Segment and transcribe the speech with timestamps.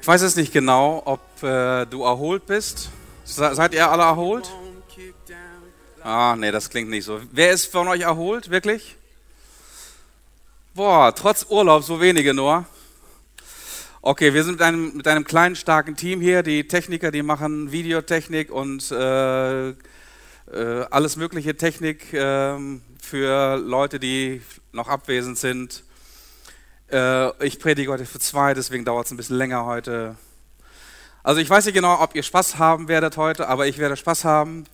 [0.00, 2.90] Ich weiß jetzt nicht genau, ob äh, du erholt bist.
[3.24, 4.48] Se seid ihr alle erholt?
[6.02, 7.20] Ah, nee, das klingt nicht so.
[7.32, 8.96] Wer ist von euch erholt, wirklich?
[10.74, 12.66] Boah, trotz Urlaub so wenige nur.
[14.02, 16.44] Okay, wir sind mit einem, mit einem kleinen, starken Team hier.
[16.44, 19.74] Die Techniker, die machen Videotechnik und äh, äh,
[20.90, 22.56] alles mögliche Technik äh,
[23.02, 25.82] für Leute, die noch abwesend sind.
[26.90, 30.16] Äh, ich predige heute für zwei, deswegen dauert es ein bisschen länger heute.
[31.22, 34.24] Also ich weiß nicht genau, ob ihr Spaß haben werdet heute, aber ich werde Spaß
[34.24, 34.64] haben.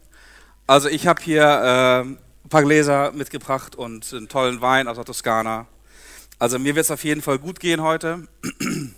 [0.66, 2.18] Also ich habe hier äh, ein
[2.50, 5.66] paar Gläser mitgebracht und einen tollen Wein aus der Toskana.
[6.38, 8.26] Also mir wird es auf jeden Fall gut gehen heute.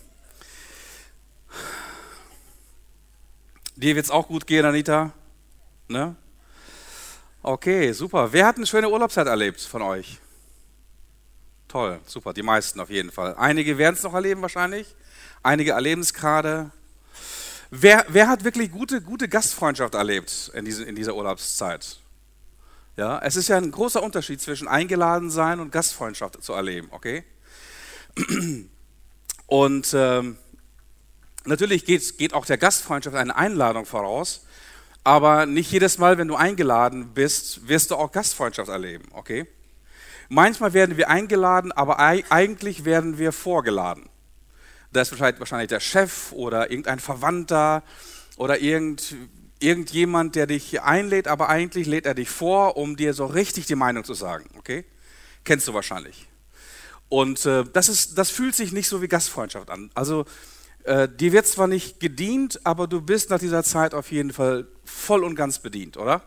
[3.76, 5.12] Dir wird es auch gut gehen, Anita?
[5.88, 6.16] Ne?
[7.42, 8.32] Okay, super.
[8.32, 10.18] Wer hat eine schöne Urlaubszeit erlebt von euch?
[11.74, 13.34] Toll, super, die meisten auf jeden Fall.
[13.34, 14.94] Einige werden es noch erleben wahrscheinlich,
[15.42, 16.70] einige erleben es gerade.
[17.68, 21.98] Wer, wer hat wirklich gute, gute Gastfreundschaft erlebt in, diese, in dieser Urlaubszeit?
[22.96, 27.24] Ja, es ist ja ein großer Unterschied zwischen eingeladen sein und Gastfreundschaft zu erleben, okay?
[29.48, 30.38] Und ähm,
[31.46, 34.46] Natürlich geht, geht auch der Gastfreundschaft eine Einladung voraus,
[35.02, 39.46] aber nicht jedes Mal, wenn du eingeladen bist, wirst du auch Gastfreundschaft erleben, okay?
[40.28, 44.08] Manchmal werden wir eingeladen, aber eigentlich werden wir vorgeladen.
[44.92, 47.82] Da ist wahrscheinlich der Chef oder irgendein Verwandter
[48.36, 49.16] oder irgend,
[49.58, 53.74] irgendjemand, der dich einlädt, aber eigentlich lädt er dich vor, um dir so richtig die
[53.74, 54.84] Meinung zu sagen, okay?
[55.44, 56.28] Kennst du wahrscheinlich.
[57.08, 59.90] Und äh, das, ist, das fühlt sich nicht so wie Gastfreundschaft an.
[59.94, 60.24] Also
[60.84, 64.66] äh, dir wird zwar nicht gedient, aber du bist nach dieser Zeit auf jeden Fall
[64.84, 66.22] voll und ganz bedient, oder?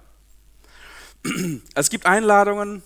[1.75, 2.83] Es gibt Einladungen,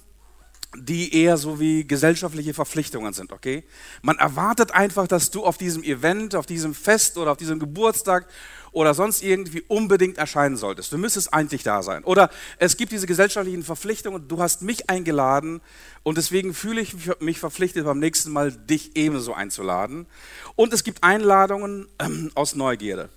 [0.75, 3.63] die eher so wie gesellschaftliche Verpflichtungen sind, okay?
[4.01, 8.25] Man erwartet einfach, dass du auf diesem Event, auf diesem Fest oder auf diesem Geburtstag
[8.71, 10.93] oder sonst irgendwie unbedingt erscheinen solltest.
[10.93, 12.05] Du müsstest eigentlich da sein.
[12.05, 15.59] Oder es gibt diese gesellschaftlichen Verpflichtungen, du hast mich eingeladen
[16.03, 20.07] und deswegen fühle ich mich verpflichtet, beim nächsten Mal dich ebenso einzuladen.
[20.55, 23.09] Und es gibt Einladungen ähm, aus Neugierde.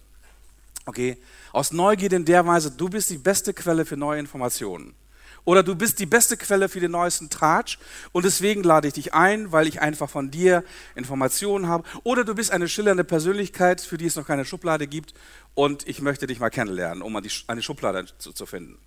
[0.86, 1.18] Okay?
[1.52, 4.94] Aus Neugierde in der Weise, du bist die beste Quelle für neue Informationen.
[5.44, 7.78] Oder du bist die beste Quelle für den neuesten Tratsch
[8.12, 11.84] und deswegen lade ich dich ein, weil ich einfach von dir Informationen habe.
[12.02, 15.14] Oder du bist eine schillernde Persönlichkeit, für die es noch keine Schublade gibt
[15.54, 18.78] und ich möchte dich mal kennenlernen, um eine Schublade zu, zu finden.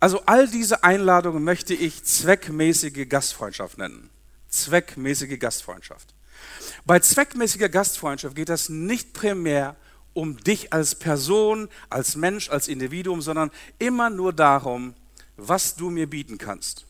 [0.00, 4.10] Also all diese Einladungen möchte ich zweckmäßige Gastfreundschaft nennen.
[4.48, 6.14] Zweckmäßige Gastfreundschaft.
[6.84, 9.76] Bei zweckmäßiger Gastfreundschaft geht es nicht primär
[10.14, 14.94] um dich als Person, als Mensch, als Individuum, sondern immer nur darum,
[15.36, 16.86] was du mir bieten kannst.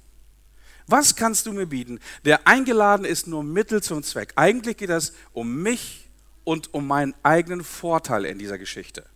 [0.86, 2.00] Was kannst du mir bieten?
[2.24, 4.32] Der eingeladen ist nur Mittel zum Zweck.
[4.36, 6.10] Eigentlich geht es um mich
[6.44, 9.06] und um meinen eigenen Vorteil in dieser Geschichte.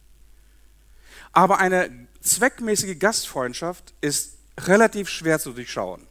[1.32, 6.06] Aber eine zweckmäßige Gastfreundschaft ist relativ schwer zu durchschauen.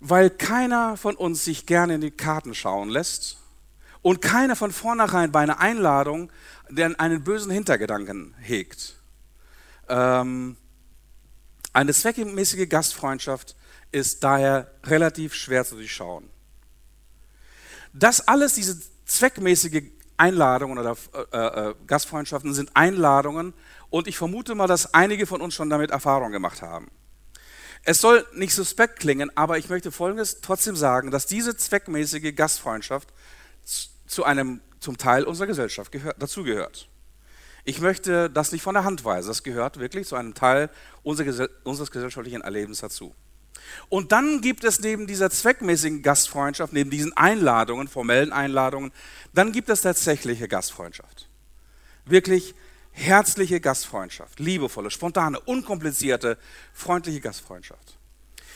[0.00, 3.38] Weil keiner von uns sich gerne in die Karten schauen lässt
[4.02, 6.30] und keiner von vornherein bei einer Einladung
[6.98, 8.96] einen bösen Hintergedanken hegt.
[9.88, 10.56] Ähm,
[11.74, 13.56] eine zweckmäßige Gastfreundschaft
[13.92, 16.30] ist daher relativ schwer zu durchschauen.
[17.92, 19.82] Das alles, diese zweckmäßige
[20.16, 20.96] Einladungen oder
[21.32, 23.52] äh, äh, Gastfreundschaften sind Einladungen
[23.90, 26.90] und ich vermute mal, dass einige von uns schon damit Erfahrung gemacht haben.
[27.82, 33.12] Es soll nicht suspekt klingen, aber ich möchte Folgendes trotzdem sagen, dass diese zweckmäßige Gastfreundschaft
[34.06, 36.88] zu einem, zum Teil unserer Gesellschaft gehört, dazugehört.
[37.64, 39.28] Ich möchte das nicht von der Hand weisen.
[39.28, 40.70] Das gehört wirklich zu einem Teil
[41.02, 43.14] unseres gesellschaftlichen Erlebens dazu.
[43.88, 48.92] Und dann gibt es neben dieser zweckmäßigen Gastfreundschaft, neben diesen Einladungen, formellen Einladungen,
[49.32, 51.28] dann gibt es tatsächliche Gastfreundschaft.
[52.04, 52.54] Wirklich
[52.92, 56.38] herzliche Gastfreundschaft, liebevolle, spontane, unkomplizierte,
[56.74, 57.98] freundliche Gastfreundschaft.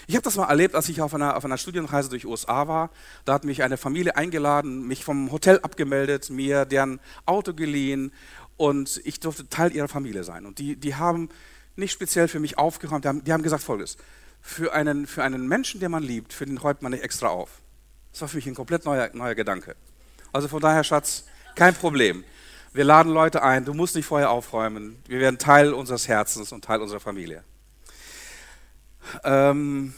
[0.07, 2.91] Ich habe das mal erlebt, als ich auf einer, auf einer Studienreise durch USA war.
[3.27, 8.13] Da hat mich eine Familie eingeladen, mich vom Hotel abgemeldet, mir deren Auto geliehen
[8.59, 10.45] und ich durfte Teil ihrer Familie sein.
[10.45, 11.31] Und die, die haben
[11.77, 13.97] nicht speziell für mich aufgeräumt, die haben, die haben gesagt folgendes,
[14.43, 17.51] für einen, für einen Menschen, den man liebt, für den räumt man nicht extra auf.
[18.13, 19.77] Das war für mich ein komplett neuer, neuer Gedanke.
[20.33, 21.25] Also von daher, Schatz,
[21.55, 22.25] kein Problem.
[22.73, 24.99] Wir laden Leute ein, du musst nicht vorher aufräumen.
[25.07, 27.45] Wir werden Teil unseres Herzens und Teil unserer Familie.
[29.25, 29.95] Ähm,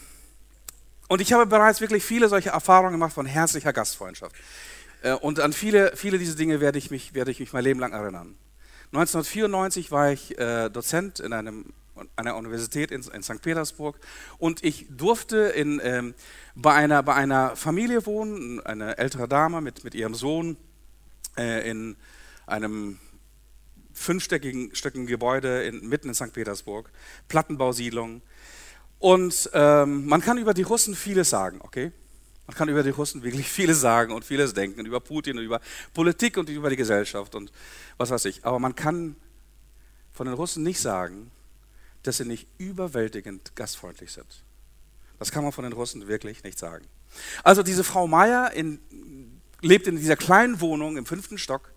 [1.07, 4.35] und ich habe bereits wirklich viele solche Erfahrungen gemacht von herzlicher Gastfreundschaft.
[5.01, 7.79] Äh, und an viele, viele dieser Dinge werde ich, mich, werde ich mich mein Leben
[7.79, 8.37] lang erinnern.
[8.93, 11.73] 1994 war ich äh, Dozent in einem,
[12.15, 13.41] einer Universität in, in St.
[13.41, 13.97] Petersburg
[14.37, 16.13] und ich durfte in, ähm,
[16.55, 20.57] bei, einer, bei einer Familie wohnen, eine ältere Dame mit, mit ihrem Sohn.
[21.37, 21.95] äh, in
[22.45, 22.99] einem
[23.93, 26.33] fünfstöckigen Gebäude in, mitten in St.
[26.33, 26.89] Petersburg,
[27.27, 28.21] Plattenbausiedlung.
[28.99, 31.91] Und ähm, man kann über die Russen vieles sagen, okay?
[32.47, 35.61] Man kann über die Russen wirklich vieles sagen und vieles denken, über Putin und über
[35.93, 37.51] Politik und über die Gesellschaft und
[37.97, 38.45] was weiß ich.
[38.45, 39.15] Aber man kann
[40.11, 41.31] von den Russen nicht sagen,
[42.03, 44.43] dass sie nicht überwältigend gastfreundlich sind.
[45.19, 46.85] Das kann man von den Russen wirklich nicht sagen.
[47.43, 48.79] Also diese Frau Meier in,
[49.61, 51.71] lebt in dieser kleinen Wohnung im fünften Stock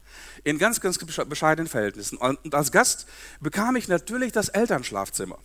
[0.44, 2.16] in ganz, ganz bescheidenen Verhältnissen.
[2.16, 3.06] Und als Gast
[3.40, 5.38] bekam ich natürlich das Elternschlafzimmer.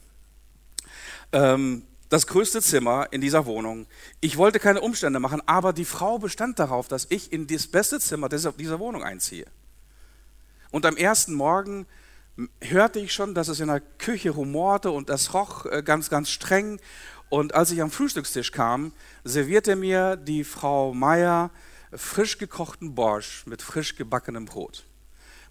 [1.32, 3.86] Ähm, das größte Zimmer in dieser Wohnung.
[4.20, 8.00] Ich wollte keine Umstände machen, aber die Frau bestand darauf, dass ich in das beste
[8.00, 9.46] Zimmer dieser, Wohnung einziehe.
[10.72, 11.86] Und am ersten Morgen
[12.62, 16.30] hörte ich schon, dass es in der Küche rumorte und das roch äh, ganz, ganz
[16.30, 16.80] streng.
[17.30, 18.92] Und als ich am Frühstückstisch kam,
[19.24, 21.52] servierte mir die Frau Meier
[21.94, 24.86] frisch gekochten Borsch mit frisch gebackenem Brot.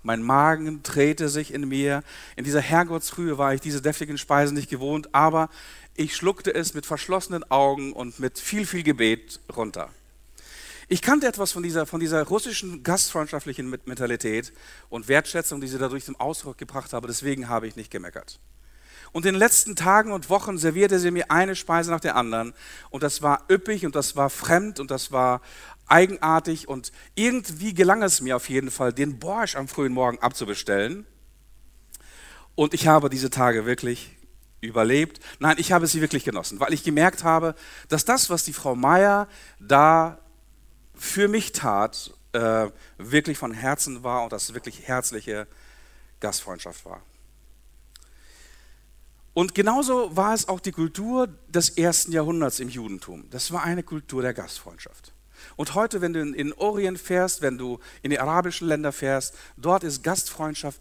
[0.03, 2.03] Mein Magen drehte sich in mir.
[2.37, 5.51] In dieser Herrgottsfrühe war ich diese deftigen Speisen nicht gewohnt, aber
[5.99, 9.91] ich schluckte es mit verschlossenen Augen und mit viel, viel Gebet runter.
[10.87, 14.53] Ich kannte etwas von dieser, von dieser russischen gastfreundschaftlichen Mentalität
[14.89, 17.09] und Wertschätzung, die sie dadurch zum Ausdruck gebracht habe.
[17.09, 18.39] Deswegen habe ich nicht gemeckert.
[19.11, 22.55] Und in den letzten Tagen und Wochen servierte sie mir eine Speise nach der anderen.
[22.91, 25.43] Und das war üppig und das war fremd und das war
[25.89, 26.69] eigenartig.
[26.69, 31.07] Und irgendwie gelang es mir auf jeden Fall, den Borsch am frühen Morgen abzubestellen.
[32.55, 34.18] Und ich habe diese Tage wirklich
[34.61, 35.21] überlebt.
[35.39, 37.55] Nein, ich habe sie wirklich genossen, weil ich gemerkt habe,
[37.89, 39.29] dass das, was die Frau Meier
[39.61, 40.19] da
[40.95, 42.69] für mich tat, äh,
[42.99, 45.47] wirklich von Herzen war und das wirklich herzliche
[46.21, 47.03] Gastfreundschaft war.
[49.35, 53.31] Und genauso war es auch die Kultur des ersten Jahrhunderts im Judentum.
[53.31, 55.13] Das war eine Kultur der Gastfreundschaft.
[55.55, 59.37] Und heute, wenn du in den Orient fährst, wenn du in die arabischen Länder fährst,
[59.57, 60.81] dort ist Gastfreundschaft,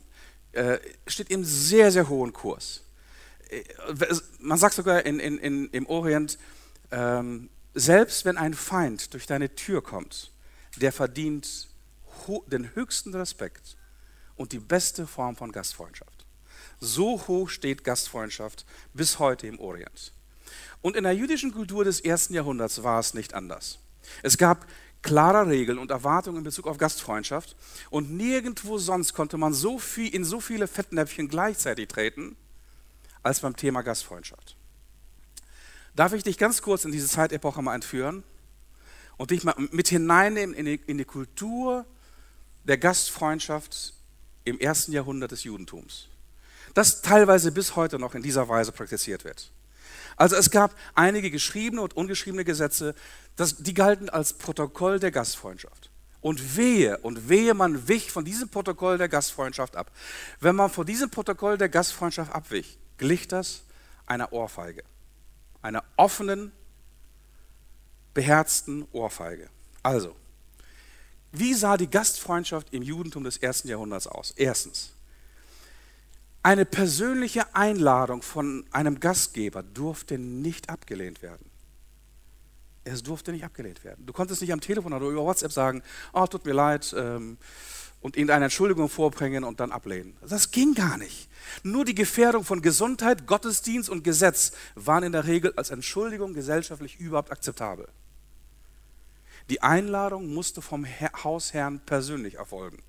[0.53, 2.81] äh, steht im sehr, sehr hohen Kurs.
[4.39, 6.37] Man sagt sogar in, in, in, im Orient,
[6.91, 10.31] ähm, selbst wenn ein Feind durch deine Tür kommt,
[10.77, 11.69] der verdient
[12.47, 13.77] den höchsten Respekt
[14.35, 16.25] und die beste Form von Gastfreundschaft.
[16.79, 20.13] So hoch steht Gastfreundschaft bis heute im Orient.
[20.81, 23.79] Und in der jüdischen Kultur des ersten Jahrhunderts war es nicht anders.
[24.23, 24.65] Es gab
[25.01, 27.55] klare Regeln und Erwartungen in Bezug auf Gastfreundschaft
[27.89, 32.35] und nirgendwo sonst konnte man so viel, in so viele Fettnäpfchen gleichzeitig treten
[33.27, 34.55] als beim Thema Gastfreundschaft.
[35.95, 38.23] Darf ich dich ganz kurz in diese Zeitepoche mal entführen
[39.17, 41.85] und dich mal mit hineinnehmen in die, in die Kultur
[42.63, 43.93] der Gastfreundschaft
[44.43, 46.07] im ersten Jahrhundert des Judentums,
[46.73, 49.51] das teilweise bis heute noch in dieser Weise praktiziert wird.
[50.15, 52.95] Also es gab einige geschriebene und ungeschriebene Gesetze,
[53.35, 55.91] das, die galten als Protokoll der Gastfreundschaft.
[56.21, 59.91] Und wehe, und wehe, man wich von diesem Protokoll der Gastfreundschaft ab.
[60.39, 63.63] Wenn man von diesem Protokoll der Gastfreundschaft abwich, glich das
[64.05, 64.83] einer Ohrfeige.
[65.61, 66.51] Einer offenen,
[68.13, 69.49] beherzten Ohrfeige.
[69.83, 70.15] Also,
[71.31, 74.31] wie sah die Gastfreundschaft im Judentum des ersten Jahrhunderts aus?
[74.35, 74.93] Erstens,
[76.41, 81.45] eine persönliche Einladung von einem Gastgeber durfte nicht abgelehnt werden.
[82.85, 84.05] Es durfte nicht abgelehnt werden.
[84.05, 85.83] Du konntest nicht am Telefon oder über WhatsApp sagen,
[86.13, 87.37] oh, tut mir leid, ähm,
[88.07, 90.15] und irgendeine Entschuldigung vorbringen und dann ablehnen.
[90.25, 91.27] Das ging gar nicht.
[91.61, 97.01] Nur die Gefährdung von Gesundheit, Gottesdienst und Gesetz waren in der Regel als Entschuldigung gesellschaftlich
[97.01, 97.89] überhaupt akzeptabel.
[99.49, 100.87] Die Einladung musste vom
[101.21, 102.81] Hausherrn persönlich erfolgen.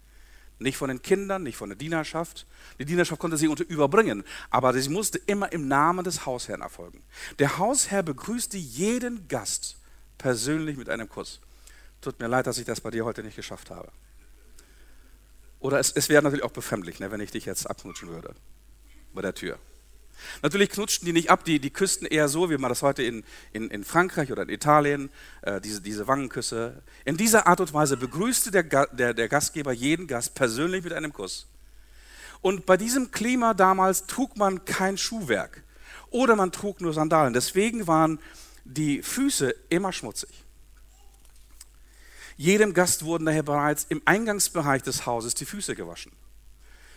[0.61, 2.47] Nicht von den Kindern, nicht von der Dienerschaft.
[2.79, 7.03] Die Dienerschaft konnte sie überbringen, aber sie musste immer im Namen des Hausherrn erfolgen.
[7.41, 9.79] Der Hausherr begrüßte jeden Gast
[10.17, 11.41] persönlich mit einem Kuss.
[12.01, 13.91] Tut mir leid, dass ich das bei dir heute nicht geschafft habe.
[15.61, 18.35] Oder es, es wäre natürlich auch befremdlich, ne, wenn ich dich jetzt abknutschen würde
[19.13, 19.59] bei der Tür.
[20.43, 23.25] Natürlich knutschten die nicht ab, die, die küssten eher so, wie man das heute in,
[23.53, 25.11] in, in Frankreich oder in Italien,
[25.43, 26.83] äh, diese, diese Wangenküsse.
[27.05, 31.13] In dieser Art und Weise begrüßte der, der, der Gastgeber jeden Gast persönlich mit einem
[31.13, 31.47] Kuss.
[32.41, 35.63] Und bei diesem Klima damals trug man kein Schuhwerk
[36.11, 37.33] oder man trug nur Sandalen.
[37.33, 38.21] Deswegen waren
[38.65, 40.45] die Füße immer schmutzig.
[42.39, 46.13] Jedem Gast wurden daher bereits im Eingangsbereich des Hauses die Füße gewaschen.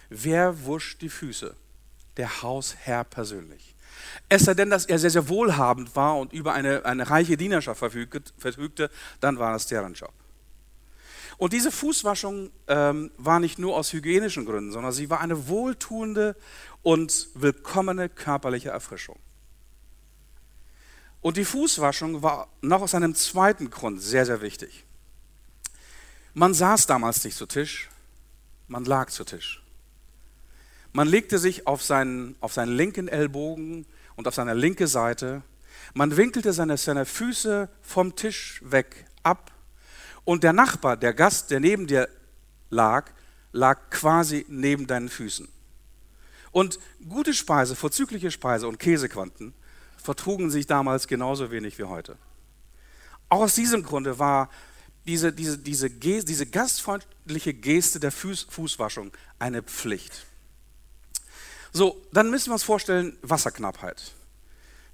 [0.09, 1.55] Wer wusch die Füße?
[2.15, 3.75] Der Hausherr persönlich.
[4.29, 7.79] Es sei denn, dass er sehr, sehr wohlhabend war und über eine, eine reiche Dienerschaft
[7.79, 10.13] verfügte, dann war das deren Job.
[11.37, 16.35] Und diese Fußwaschung ähm, war nicht nur aus hygienischen Gründen, sondern sie war eine wohltuende
[16.83, 19.17] und willkommene körperliche Erfrischung.
[21.19, 24.85] Und die Fußwaschung war noch aus einem zweiten Grund sehr, sehr wichtig.
[26.33, 27.89] Man saß damals nicht zu Tisch,
[28.67, 29.61] man lag zu Tisch.
[30.93, 33.85] Man legte sich auf seinen, auf seinen linken Ellbogen
[34.15, 35.41] und auf seine linke Seite.
[35.93, 39.51] Man winkelte seine, seine Füße vom Tisch weg ab.
[40.23, 42.09] Und der Nachbar, der Gast, der neben dir
[42.69, 43.11] lag,
[43.51, 45.47] lag quasi neben deinen Füßen.
[46.51, 49.53] Und gute Speise, vorzügliche Speise und Käsequanten
[49.97, 52.17] vertrugen sich damals genauso wenig wie heute.
[53.29, 54.49] Auch aus diesem Grunde war
[55.05, 60.25] diese, diese, diese, Geste, diese gastfreundliche Geste der Fuß, Fußwaschung eine Pflicht.
[61.73, 64.11] So, dann müssen wir uns vorstellen, Wasserknappheit.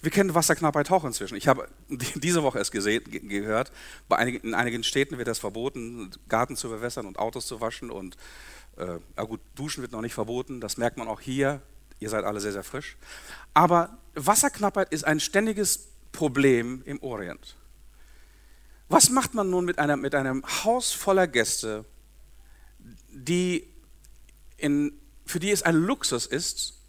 [0.01, 1.35] Wir kennen Wasserknappheit auch inzwischen.
[1.35, 3.71] Ich habe diese Woche es gesehen, gehört,
[4.09, 7.89] einigen, in einigen Städten wird es verboten, Garten zu bewässern und Autos zu waschen.
[7.89, 8.15] Und
[8.77, 11.61] äh, ja gut, Duschen wird noch nicht verboten, das merkt man auch hier.
[11.99, 12.95] Ihr seid alle sehr, sehr frisch.
[13.55, 17.55] Aber Wasserknappheit ist ein ständiges Problem im Orient.
[18.89, 21.85] Was macht man nun mit, einer, mit einem Haus voller Gäste,
[23.09, 23.67] die
[24.55, 24.93] in,
[25.25, 26.81] für die es ein Luxus ist,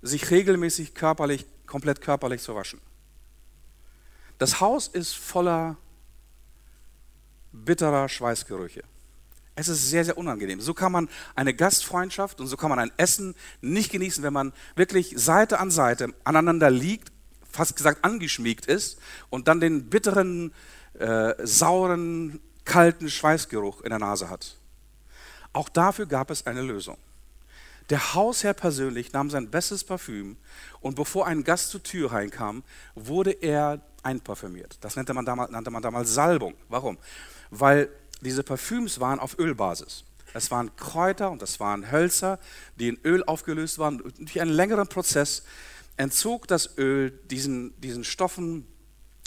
[0.00, 2.80] sich regelmäßig körperlich, komplett körperlich zu waschen?
[4.38, 5.76] Das Haus ist voller
[7.52, 8.82] bitterer Schweißgerüche.
[9.54, 10.60] Es ist sehr, sehr unangenehm.
[10.62, 14.54] So kann man eine Gastfreundschaft und so kann man ein Essen nicht genießen, wenn man
[14.74, 17.12] wirklich Seite an Seite aneinander liegt,
[17.50, 20.54] fast gesagt angeschmiegt ist und dann den bitteren
[21.02, 24.56] äh, sauren, kalten Schweißgeruch in der Nase hat.
[25.52, 26.96] Auch dafür gab es eine Lösung.
[27.90, 30.36] Der Hausherr persönlich nahm sein bestes Parfüm
[30.80, 32.62] und bevor ein Gast zur Tür reinkam,
[32.94, 34.78] wurde er einparfümiert.
[34.80, 36.54] Das nannte man damals, nannte man damals Salbung.
[36.68, 36.96] Warum?
[37.50, 37.88] Weil
[38.20, 40.04] diese Parfüms waren auf Ölbasis.
[40.32, 42.38] Es waren Kräuter und es waren Hölzer,
[42.76, 43.98] die in Öl aufgelöst waren.
[44.18, 45.42] Durch einen längeren Prozess
[45.96, 48.66] entzog das Öl diesen, diesen Stoffen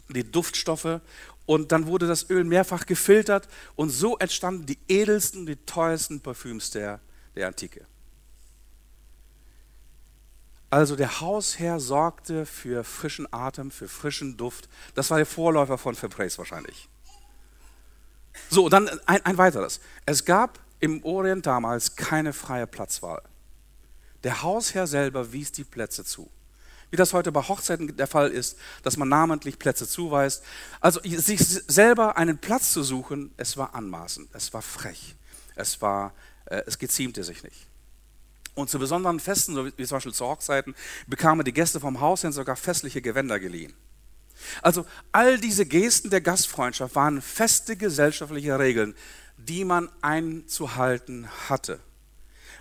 [0.09, 1.01] die Duftstoffe
[1.45, 6.71] und dann wurde das Öl mehrfach gefiltert und so entstanden die edelsten, die teuersten Parfüms
[6.71, 6.99] der,
[7.35, 7.85] der Antike.
[10.69, 14.67] Also der Hausherr sorgte für frischen Atem, für frischen Duft.
[14.93, 16.89] Das war der Vorläufer von Febreze wahrscheinlich.
[18.49, 19.79] So, dann ein, ein weiteres.
[20.05, 23.21] Es gab im Orient damals keine freie Platzwahl.
[24.23, 26.29] Der Hausherr selber wies die Plätze zu
[26.95, 30.41] wie das heute bei Hochzeiten der Fall ist, dass man namentlich Plätze zuweist.
[30.79, 35.15] Also sich selber einen Platz zu suchen, es war anmaßend, es war frech,
[35.55, 36.13] es, war,
[36.45, 37.67] äh, es geziemte sich nicht.
[38.53, 40.73] Und zu besonderen Festen, so wie zum Beispiel zu Hochzeiten,
[41.05, 43.73] bekamen die Gäste vom Hausherrn sogar festliche Gewänder geliehen.
[44.61, 48.95] Also all diese Gesten der Gastfreundschaft waren feste gesellschaftliche Regeln,
[49.35, 51.81] die man einzuhalten hatte.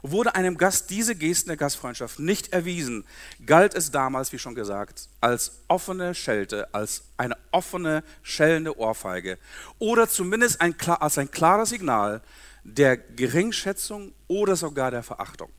[0.07, 3.07] Wurde einem Gast diese Gesten der Gastfreundschaft nicht erwiesen,
[3.47, 9.39] galt es damals, wie schon gesagt, als offene Schelte, als eine offene, schellende Ohrfeige
[9.79, 12.21] oder zumindest ein, als ein klares Signal
[12.65, 15.51] der Geringschätzung oder sogar der Verachtung.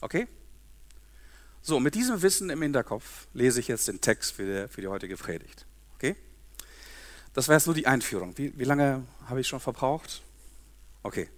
[0.00, 0.26] Okay?
[1.60, 4.88] So, mit diesem Wissen im Hinterkopf lese ich jetzt den Text für die, für die
[4.88, 5.66] heutige Predigt.
[5.96, 6.16] Okay?
[7.34, 8.38] Das war jetzt nur die Einführung.
[8.38, 10.22] Wie, wie lange habe ich schon verbraucht?
[11.02, 11.28] Okay.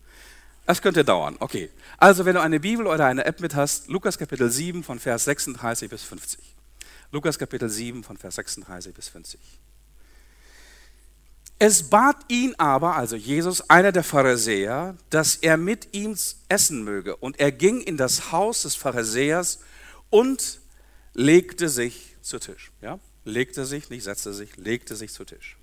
[0.66, 1.36] Das könnte dauern.
[1.40, 1.70] Okay.
[1.98, 5.24] Also, wenn du eine Bibel oder eine App mit hast, Lukas Kapitel 7 von Vers
[5.24, 6.40] 36 bis 50.
[7.12, 9.40] Lukas Kapitel 7 von Vers 36 bis 50.
[11.62, 16.16] Es bat ihn aber, also Jesus, einer der Pharisäer, dass er mit ihm
[16.48, 17.16] essen möge.
[17.16, 19.60] Und er ging in das Haus des Pharisäers
[20.08, 20.60] und
[21.12, 22.72] legte sich zu Tisch.
[22.80, 22.98] Ja?
[23.24, 25.58] Legte sich, nicht setzte sich, legte sich zu Tisch.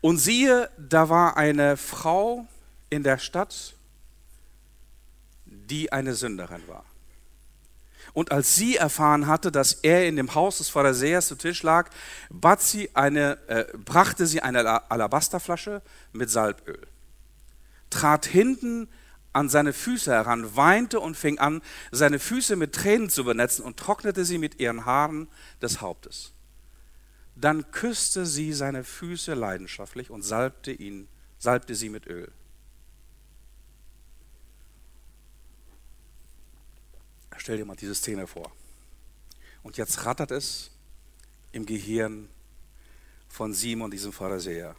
[0.00, 2.46] Und siehe, da war eine Frau
[2.90, 3.74] in der Stadt,
[5.46, 6.84] die eine Sünderin war.
[8.12, 11.90] Und als sie erfahren hatte, dass er in dem Haus des Pharisäers zu Tisch lag,
[12.70, 15.82] sie eine, äh, brachte sie eine Alabasterflasche
[16.12, 16.86] mit Salböl,
[17.88, 18.88] trat hinten
[19.32, 23.76] an seine Füße heran, weinte und fing an, seine Füße mit Tränen zu benetzen und
[23.76, 25.28] trocknete sie mit ihren Haaren
[25.62, 26.32] des Hauptes.
[27.36, 32.32] Dann küsste sie seine Füße leidenschaftlich und salbte ihn, salbte sie mit Öl.
[37.40, 38.52] Stell dir mal diese Szene vor.
[39.62, 40.72] Und jetzt rattert es
[41.52, 42.28] im Gehirn
[43.28, 44.76] von Simon, diesem Pharisäer.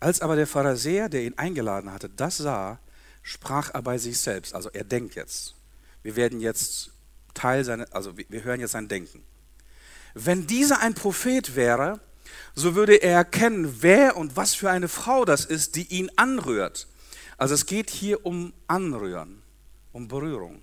[0.00, 2.80] Als aber der Pharisäer, der ihn eingeladen hatte, das sah,
[3.22, 4.56] sprach er bei sich selbst.
[4.56, 5.54] Also er denkt jetzt.
[6.02, 6.90] Wir werden jetzt
[7.32, 9.22] Teil seiner, also wir hören jetzt sein Denken.
[10.14, 12.00] Wenn dieser ein Prophet wäre,
[12.56, 16.88] so würde er erkennen, wer und was für eine Frau das ist, die ihn anrührt.
[17.36, 19.42] Also es geht hier um Anrühren,
[19.92, 20.60] um Berührung.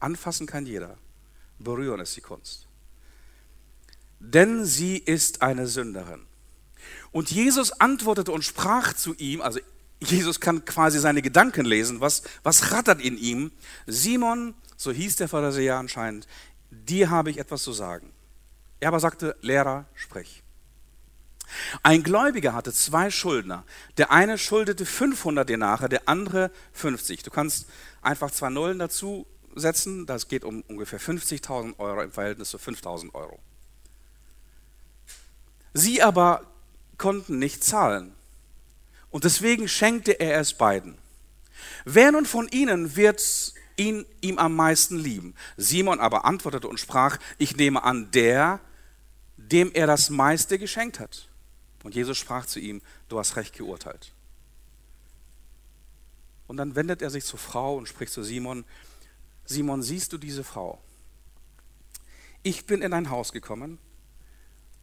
[0.00, 0.96] Anfassen kann jeder.
[1.58, 2.66] Berühren ist die Kunst.
[4.18, 6.26] Denn sie ist eine Sünderin.
[7.12, 9.60] Und Jesus antwortete und sprach zu ihm, also
[10.00, 13.52] Jesus kann quasi seine Gedanken lesen, was, was rattert in ihm?
[13.86, 16.26] Simon, so hieß der Pharisäer anscheinend,
[16.70, 18.12] dir habe ich etwas zu sagen.
[18.80, 20.42] Er aber sagte, Lehrer, sprich.
[21.82, 23.64] Ein Gläubiger hatte zwei Schuldner.
[23.96, 27.22] Der eine schuldete 500 Denare, der andere 50.
[27.22, 27.68] Du kannst
[28.02, 29.26] einfach zwei Nullen dazu
[29.56, 30.06] setzen.
[30.06, 33.38] Das geht um ungefähr 50.000 Euro im Verhältnis zu 5.000 Euro.
[35.74, 36.46] Sie aber
[36.98, 38.14] konnten nicht zahlen.
[39.10, 40.96] Und deswegen schenkte er es beiden.
[41.84, 45.34] Wer nun von ihnen wird ihn ihm am meisten lieben?
[45.56, 48.60] Simon aber antwortete und sprach, ich nehme an, der,
[49.36, 51.28] dem er das meiste geschenkt hat.
[51.82, 54.12] Und Jesus sprach zu ihm, du hast recht geurteilt.
[56.46, 58.64] Und dann wendet er sich zur Frau und spricht zu Simon,
[59.46, 60.82] Simon, siehst du diese Frau?
[62.42, 63.78] Ich bin in dein Haus gekommen,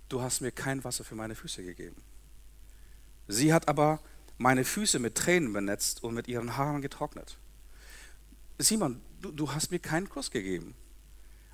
[0.09, 2.01] du hast mir kein Wasser für meine Füße gegeben.
[3.27, 3.99] Sie hat aber
[4.37, 7.37] meine Füße mit Tränen benetzt und mit ihren Haaren getrocknet.
[8.57, 10.75] Simon, du, du hast mir keinen Kuss gegeben.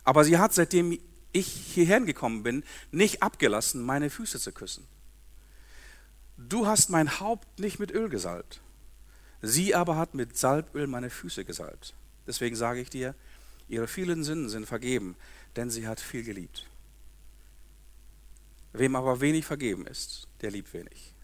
[0.04, 1.00] Aber sie hat, seitdem
[1.32, 4.88] ich hierher gekommen bin, nicht abgelassen, meine Füße zu küssen.
[6.38, 8.62] Du hast mein Haupt nicht mit Öl gesalbt.
[9.42, 11.94] Sie aber hat mit Salböl meine Füße gesalbt.
[12.30, 13.16] Deswegen sage ich dir,
[13.68, 15.16] ihre vielen Sünden sind vergeben,
[15.56, 16.68] denn sie hat viel geliebt.
[18.72, 21.16] Wem aber wenig vergeben ist, der liebt wenig.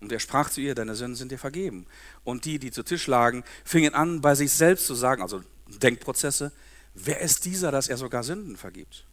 [0.00, 1.86] Und er sprach zu ihr, deine Sünden sind dir vergeben.
[2.24, 6.52] Und die, die zu Tisch lagen, fingen an, bei sich selbst zu sagen, also Denkprozesse,
[6.92, 9.06] wer ist dieser, dass er sogar Sünden vergibt?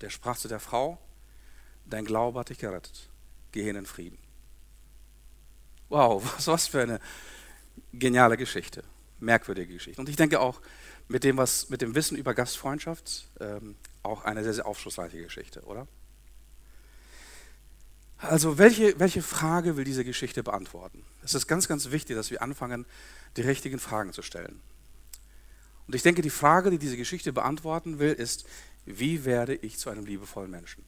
[0.00, 0.98] Der sprach zu der Frau,
[1.84, 3.10] dein Glaube hat dich gerettet,
[3.52, 4.16] geh hin in Frieden.
[5.90, 6.98] Wow, was, was für eine
[7.92, 8.84] geniale Geschichte,
[9.20, 10.00] merkwürdige Geschichte.
[10.00, 10.60] Und ich denke auch
[11.08, 15.62] mit dem, was, mit dem Wissen über Gastfreundschaft ähm, auch eine sehr, sehr aufschlussreiche Geschichte,
[15.62, 15.86] oder?
[18.18, 21.04] Also welche, welche Frage will diese Geschichte beantworten?
[21.22, 22.86] Es ist ganz, ganz wichtig, dass wir anfangen,
[23.36, 24.60] die richtigen Fragen zu stellen.
[25.86, 28.46] Und ich denke, die Frage, die diese Geschichte beantworten will, ist,
[28.86, 30.84] wie werde ich zu einem liebevollen Menschen?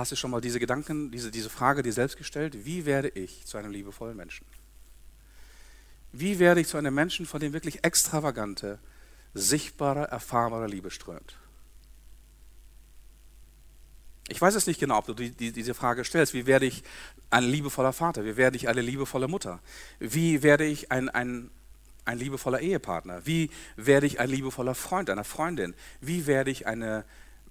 [0.00, 2.64] Hast du schon mal diese Gedanken, diese, diese Frage dir selbst gestellt?
[2.64, 4.46] Wie werde ich zu einem liebevollen Menschen?
[6.10, 8.78] Wie werde ich zu einem Menschen, von dem wirklich extravagante,
[9.34, 11.36] sichtbare, erfahrbare Liebe strömt?
[14.28, 16.32] Ich weiß es nicht genau, ob du die, die, diese Frage stellst.
[16.32, 16.82] Wie werde ich
[17.28, 18.24] ein liebevoller Vater?
[18.24, 19.60] Wie werde ich eine liebevolle Mutter?
[19.98, 21.50] Wie werde ich ein, ein,
[22.06, 23.26] ein liebevoller Ehepartner?
[23.26, 25.74] Wie werde ich ein liebevoller Freund, eine Freundin?
[26.00, 27.04] Wie werde ich eine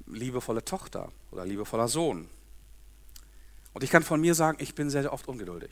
[0.08, 2.28] liebevolle Tochter oder liebevoller Sohn?
[3.74, 5.72] Und ich kann von mir sagen, ich bin sehr, oft ungeduldig.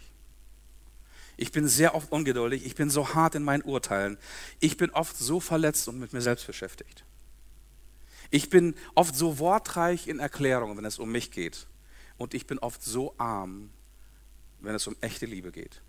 [1.35, 4.17] Ich bin sehr oft ungeduldig, ich bin so hart in meinen Urteilen,
[4.59, 7.05] ich bin oft so verletzt und mit mir selbst beschäftigt.
[8.31, 11.67] Ich bin oft so wortreich in Erklärungen, wenn es um mich geht.
[12.17, 13.69] Und ich bin oft so arm,
[14.59, 15.81] wenn es um echte Liebe geht.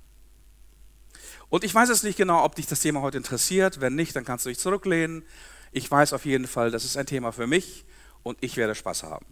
[1.48, 3.80] Und ich weiß jetzt nicht genau, ob dich das Thema heute interessiert.
[3.80, 5.24] Wenn nicht, dann kannst du dich zurücklehnen.
[5.72, 7.84] Ich weiß auf jeden Fall, das ist ein Thema für mich
[8.22, 9.26] und ich werde Spaß haben.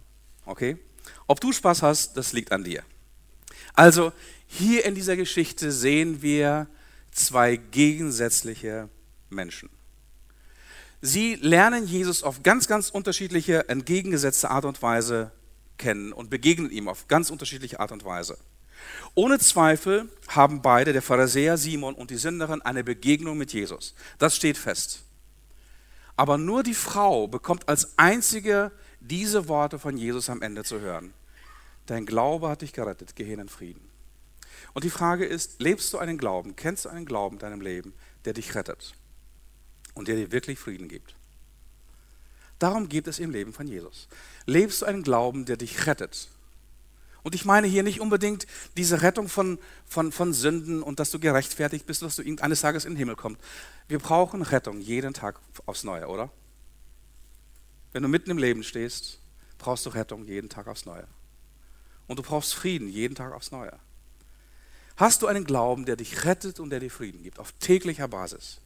[0.45, 0.77] Okay?
[1.27, 2.83] Ob du Spaß hast, das liegt an dir.
[3.73, 4.11] Also
[4.47, 6.67] hier in dieser Geschichte sehen wir
[7.11, 8.89] zwei gegensätzliche
[9.29, 9.69] Menschen.
[11.01, 15.31] Sie lernen Jesus auf ganz, ganz unterschiedliche, entgegengesetzte Art und Weise
[15.77, 18.37] kennen und begegnen ihm auf ganz unterschiedliche Art und Weise.
[19.13, 23.93] Ohne Zweifel haben beide, der Pharisäer Simon und die Sünderin, eine Begegnung mit Jesus.
[24.17, 25.03] Das steht fest.
[26.15, 28.71] Aber nur die Frau bekommt als einzige
[29.07, 31.13] diese Worte von Jesus am Ende zu hören.
[31.85, 33.81] Dein Glaube hat dich gerettet, geh hin in Frieden.
[34.73, 37.93] Und die Frage ist, lebst du einen Glauben, kennst du einen Glauben in deinem Leben,
[38.25, 38.93] der dich rettet
[39.93, 41.15] und der dir wirklich Frieden gibt?
[42.59, 44.07] Darum geht es im Leben von Jesus.
[44.45, 46.27] Lebst du einen Glauben, der dich rettet?
[47.23, 51.19] Und ich meine hier nicht unbedingt diese Rettung von, von, von Sünden und dass du
[51.19, 53.41] gerechtfertigt bist, dass du eines Tages in den Himmel kommst.
[53.87, 56.31] Wir brauchen Rettung jeden Tag aufs Neue, oder?
[57.93, 59.19] Wenn du mitten im Leben stehst,
[59.57, 61.07] brauchst du Rettung jeden Tag aufs Neue.
[62.07, 63.77] Und du brauchst Frieden jeden Tag aufs Neue.
[64.95, 68.59] Hast du einen Glauben, der dich rettet und der dir Frieden gibt, auf täglicher Basis?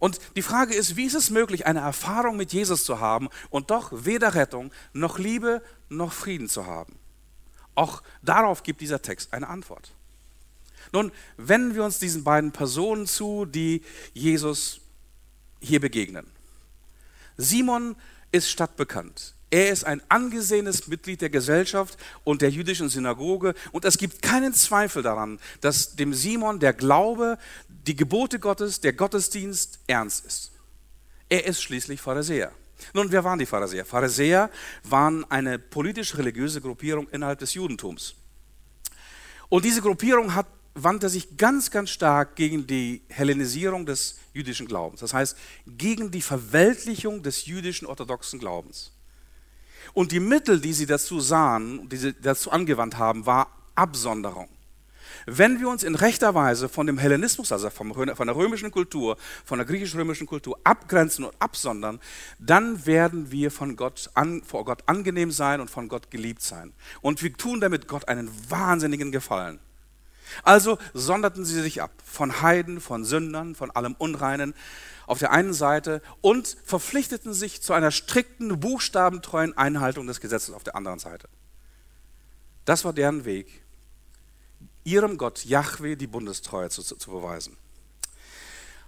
[0.00, 3.70] Und die Frage ist, wie ist es möglich, eine Erfahrung mit Jesus zu haben und
[3.70, 6.98] doch weder Rettung noch Liebe noch Frieden zu haben?
[7.74, 9.92] Auch darauf gibt dieser Text eine Antwort.
[10.92, 14.80] Nun, wenden wir uns diesen beiden Personen zu, die Jesus
[15.60, 16.26] hier begegnen.
[17.40, 17.96] Simon
[18.32, 19.34] ist stadtbekannt.
[19.50, 24.54] Er ist ein angesehenes Mitglied der Gesellschaft und der jüdischen Synagoge und es gibt keinen
[24.54, 27.36] Zweifel daran, dass dem Simon der Glaube,
[27.68, 30.52] die Gebote Gottes, der Gottesdienst ernst ist.
[31.28, 32.52] Er ist schließlich Pharisäer.
[32.94, 33.84] Nun, wer waren die Pharisäer?
[33.84, 34.50] Pharisäer
[34.84, 38.14] waren eine politisch-religiöse Gruppierung innerhalb des Judentums.
[39.48, 45.00] Und diese Gruppierung hat, wandte sich ganz, ganz stark gegen die Hellenisierung des jüdischen Glaubens.
[45.00, 48.92] Das heißt, gegen die Verweltlichung des jüdischen orthodoxen Glaubens.
[49.92, 54.48] Und die Mittel, die sie dazu sahen, die sie dazu angewandt haben, war Absonderung.
[55.26, 59.58] Wenn wir uns in rechter Weise von dem Hellenismus, also von der römischen Kultur, von
[59.58, 62.00] der griechisch-römischen Kultur abgrenzen und absondern,
[62.38, 66.72] dann werden wir von Gott an, vor Gott angenehm sein und von Gott geliebt sein.
[67.00, 69.58] Und wir tun damit Gott einen wahnsinnigen Gefallen.
[70.42, 74.54] Also sonderten sie sich ab von Heiden, von Sündern, von allem Unreinen
[75.06, 80.62] auf der einen Seite und verpflichteten sich zu einer strikten, buchstabentreuen Einhaltung des Gesetzes auf
[80.62, 81.28] der anderen Seite.
[82.64, 83.62] Das war deren Weg
[84.84, 87.56] ihrem Gott Yahweh die Bundestreue zu, zu beweisen.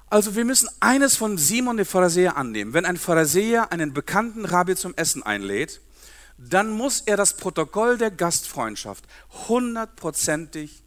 [0.08, 2.74] Also wir müssen eines von Simon der Pharisäer annehmen.
[2.74, 5.80] Wenn ein Pharisäer einen bekannten Rabbi zum Essen einlädt,
[6.36, 9.04] dann muss er das Protokoll der Gastfreundschaft
[9.48, 10.81] hundertprozentig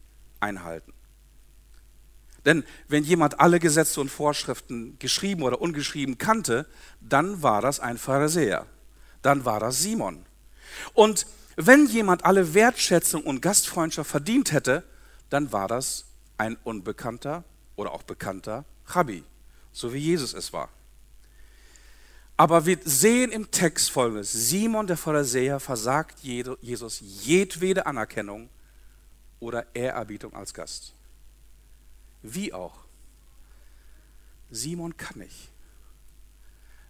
[0.46, 0.92] einhalten.
[2.44, 6.66] Denn wenn jemand alle Gesetze und Vorschriften geschrieben oder ungeschrieben kannte,
[7.00, 8.66] dann war das ein Pharisäer.
[9.22, 10.24] Dann war das Simon.
[10.94, 14.84] Und wenn jemand alle Wertschätzung und Gastfreundschaft verdient hätte,
[15.28, 16.04] dann war das
[16.38, 17.42] ein unbekannter
[17.74, 19.24] oder auch bekannter Rabbi,
[19.72, 20.68] so wie Jesus es war.
[22.36, 28.50] Aber wir sehen im Text folgendes: Simon der Pharisäer versagt Jesus jedwede Anerkennung
[29.40, 30.94] oder Ehrerbietung als Gast.
[32.22, 32.74] Wie auch?
[34.50, 35.50] Simon kann nicht.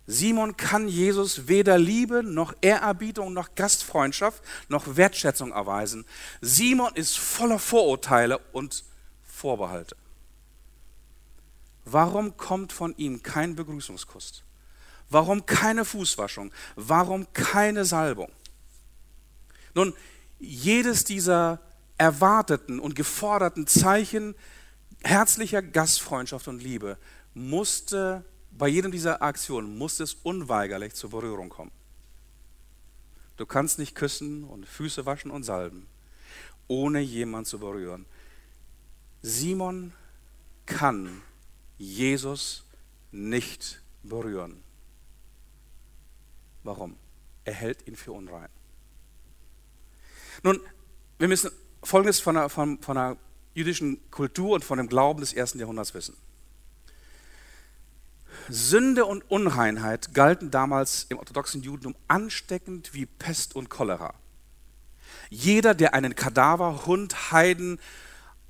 [0.07, 6.05] Simon kann Jesus weder Liebe noch Ehrerbietung noch Gastfreundschaft noch Wertschätzung erweisen.
[6.41, 8.85] Simon ist voller Vorurteile und
[9.25, 9.97] Vorbehalte.
[11.85, 14.43] Warum kommt von ihm kein Begrüßungskuss?
[15.09, 16.53] Warum keine Fußwaschung?
[16.77, 18.31] Warum keine Salbung?
[19.75, 19.93] Nun,
[20.39, 21.61] jedes dieser
[21.99, 24.35] erwarteten und geforderten Zeichen
[25.03, 26.99] herzlicher Gastfreundschaft und Liebe
[27.35, 31.73] musste bei jedem dieser Aktionen muss es unweigerlich zur Berührung kommen.
[33.37, 35.87] Du kannst nicht küssen und Füße waschen und salben,
[36.69, 38.07] ohne jemand zu berühren.
[39.21, 39.93] Simon
[40.65, 41.21] kann
[41.77, 42.65] Jesus
[43.11, 44.63] nicht berühren.
[46.63, 46.97] Warum?
[47.45, 48.49] Er hält ihn für unrein.
[50.43, 50.61] Nun,
[51.19, 51.51] wir müssen
[51.83, 53.17] Folgendes von der, von, von der
[53.55, 56.17] jüdischen Kultur und von dem Glauben des ersten Jahrhunderts wissen.
[58.49, 64.15] Sünde und Unreinheit galten damals im orthodoxen Judentum ansteckend wie Pest und Cholera.
[65.31, 67.81] Jeder, der einen Kadaver, Hund, Heiden,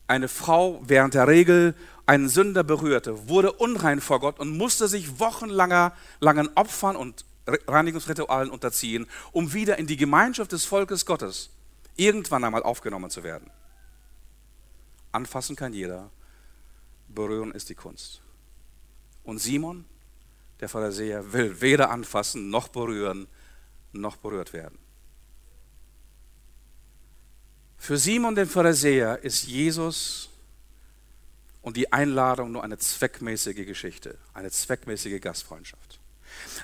[0.06, 5.18] eine Frau während der Regel einen Sünder berührte, wurde unrein vor Gott und musste sich
[5.18, 11.50] wochenlanger langen Opfern und Reinigungsritualen unterziehen, um wieder in die Gemeinschaft des Volkes Gottes
[11.96, 13.50] irgendwann einmal aufgenommen zu werden.
[15.12, 16.10] Anfassen kann jeder,
[17.08, 18.22] berühren ist die Kunst.
[19.24, 19.84] Und Simon,
[20.60, 23.26] der Pharisäer, will weder anfassen noch berühren
[23.92, 24.78] noch berührt werden.
[27.78, 30.30] Für Simon, den Pharisäer, ist Jesus
[31.62, 35.85] und die Einladung nur eine zweckmäßige Geschichte, eine zweckmäßige Gastfreundschaft.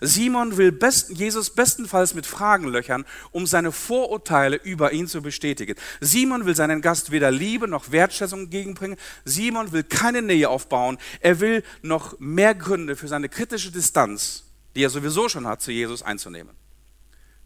[0.00, 5.76] Simon will besten, Jesus bestenfalls mit Fragen löchern, um seine Vorurteile über ihn zu bestätigen.
[6.00, 8.96] Simon will seinen Gast weder Liebe noch Wertschätzung entgegenbringen.
[9.24, 10.98] Simon will keine Nähe aufbauen.
[11.20, 15.70] Er will noch mehr Gründe für seine kritische Distanz, die er sowieso schon hat, zu
[15.70, 16.54] Jesus einzunehmen.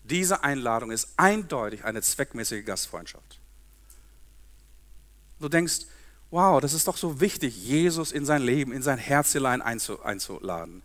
[0.04, 3.40] Diese Einladung ist eindeutig eine zweckmäßige Gastfreundschaft.
[5.40, 5.86] Du denkst,
[6.30, 10.82] wow, das ist doch so wichtig, Jesus in sein Leben, in sein Herz hinein einzuladen.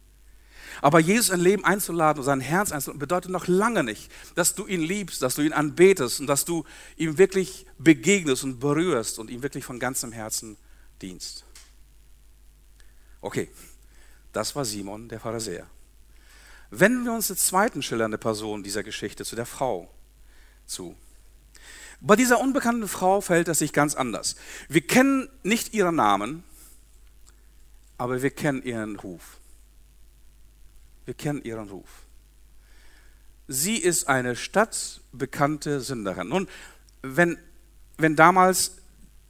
[0.81, 4.67] Aber Jesus in Leben einzuladen und sein Herz einzuladen, bedeutet noch lange nicht, dass du
[4.67, 9.29] ihn liebst, dass du ihn anbetest und dass du ihm wirklich begegnest und berührst und
[9.29, 10.57] ihm wirklich von ganzem Herzen
[11.01, 11.45] dienst.
[13.19, 13.49] Okay,
[14.31, 15.67] das war Simon, der Pharisäer.
[16.69, 19.93] Wenden wir uns zur zweiten schillernde Person dieser Geschichte, zu der Frau,
[20.65, 20.95] zu.
[21.99, 24.35] Bei dieser unbekannten Frau fällt es sich ganz anders.
[24.69, 26.43] Wir kennen nicht ihren Namen,
[27.97, 29.40] aber wir kennen ihren Ruf.
[31.05, 32.05] Wir kennen ihren Ruf.
[33.47, 36.29] Sie ist eine stadtbekannte Sünderin.
[36.29, 36.47] Nun,
[37.01, 37.37] wenn,
[37.97, 38.77] wenn damals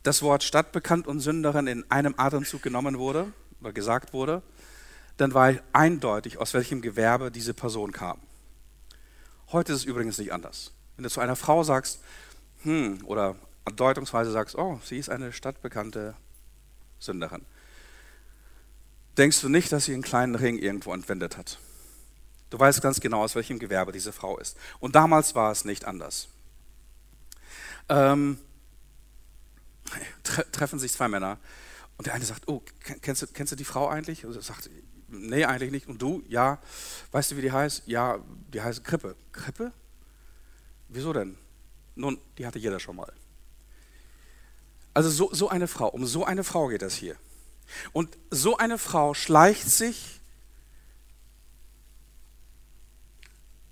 [0.04, 3.32] das Wort stadtbekannt und Sünderin in einem Atemzug genommen wurde
[3.62, 4.42] oder gesagt wurde,
[5.18, 8.20] dann war eindeutig, aus welchem Gewerbe diese Person kam.
[9.52, 10.72] Heute ist es übrigens nicht anders.
[10.96, 12.02] Wenn du zu einer Frau sagst,
[12.64, 13.36] hm, oder
[13.76, 16.16] deutungsweise sagst, oh, sie ist eine stadtbekannte
[17.00, 17.46] Sünderin,
[19.18, 21.60] denkst du nicht, dass sie einen kleinen Ring irgendwo entwendet hat.
[22.50, 24.58] Du weißt ganz genau, aus welchem Gewerbe diese Frau ist.
[24.80, 26.28] Und damals war es nicht anders.
[27.90, 28.38] Ähm,
[30.24, 31.38] tre treffen sich zwei Männer
[31.98, 32.62] und der eine sagt, oh,
[33.02, 34.26] kennst du, kennst du die Frau eigentlich?
[34.26, 34.70] Und er sagt,
[35.08, 35.88] nee, eigentlich nicht.
[35.88, 36.24] Und du?
[36.28, 36.60] Ja.
[37.12, 37.84] Weißt du, wie die heißt?
[37.86, 38.20] Ja,
[38.54, 39.16] die heißt Krippe.
[39.32, 39.72] Krippe?
[40.90, 41.38] Wieso denn?
[41.96, 43.12] Nun, die hatte jeder schon mal.
[44.94, 47.16] Also so, so eine Frau, um so eine Frau geht es hier.
[47.94, 50.20] Und so eine Frau schleicht sich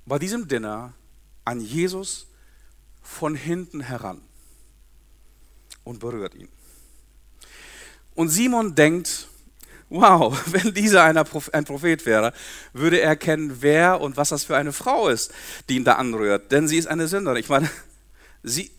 [0.05, 0.93] bei diesem Dinner
[1.45, 2.27] an Jesus
[3.01, 4.21] von hinten heran
[5.83, 6.49] und berührt ihn.
[8.15, 9.27] Und Simon denkt,
[9.89, 12.33] wow, wenn dieser ein Prophet wäre,
[12.73, 15.31] würde er erkennen, wer und was das für eine Frau ist,
[15.67, 16.51] die ihn da anrührt.
[16.51, 17.39] Denn sie ist eine Sünderin.
[17.39, 17.69] Ich meine,
[18.43, 18.71] sie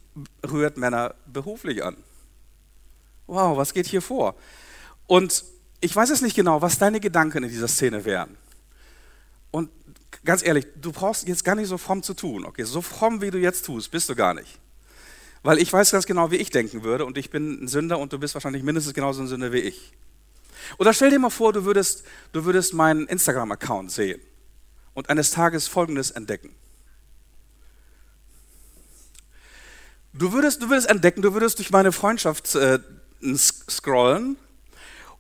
[0.44, 1.96] rührt Männer beruflich an.
[3.26, 4.34] Wow, was geht hier vor?
[5.10, 5.42] Und
[5.80, 8.36] ich weiß es nicht genau, was deine Gedanken in dieser Szene wären.
[9.50, 9.68] Und
[10.24, 12.44] ganz ehrlich, du brauchst jetzt gar nicht so fromm zu tun.
[12.44, 14.60] Okay, so fromm wie du jetzt tust, bist du gar nicht.
[15.42, 18.12] Weil ich weiß ganz genau, wie ich denken würde und ich bin ein Sünder und
[18.12, 19.90] du bist wahrscheinlich mindestens genauso ein Sünder wie ich.
[20.78, 24.20] Oder stell dir mal vor, du würdest, du würdest meinen Instagram-Account sehen
[24.94, 26.54] und eines Tages Folgendes entdecken.
[30.12, 32.78] Du würdest, du würdest entdecken, du würdest durch meine Freundschaft äh,
[33.24, 34.36] scrollen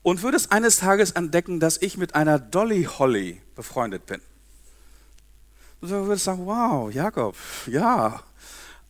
[0.02, 4.20] und würdest eines Tages entdecken, dass ich mit einer Dolly Holly befreundet bin.
[5.80, 7.36] Du würdest sagen, wow, Jakob,
[7.66, 8.22] ja,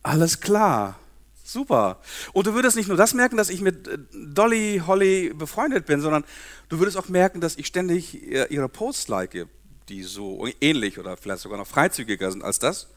[0.03, 0.99] alles klar,
[1.43, 2.01] super.
[2.33, 6.01] Und du würdest nicht nur das merken, dass ich mit äh, Dolly Holly befreundet bin,
[6.01, 6.23] sondern
[6.69, 8.21] du würdest auch merken, dass ich ständig
[8.51, 9.47] ihre Posts like,
[9.87, 12.87] die so ähnlich oder vielleicht sogar noch freizügiger sind als das.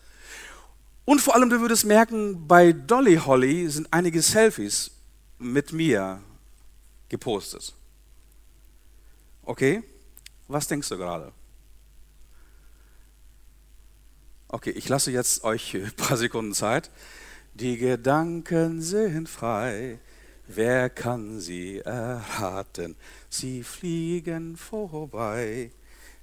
[1.05, 4.91] Und vor allem, du würdest merken, bei Dolly Holly sind einige Selfies
[5.39, 6.21] mit mir
[7.09, 7.75] gepostet.
[9.45, 9.83] Okay?
[10.49, 11.33] Was denkst du gerade?
[14.49, 16.91] Okay, ich lasse jetzt euch ein paar Sekunden Zeit.
[17.55, 20.01] Die Gedanken sind frei,
[20.47, 22.97] wer kann sie erraten?
[23.29, 25.71] Sie fliegen vorbei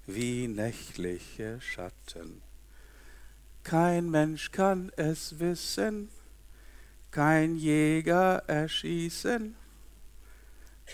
[0.08, 2.42] wie nächtliche Schatten.
[3.64, 6.10] Kein Mensch kann es wissen,
[7.12, 9.56] kein Jäger erschießen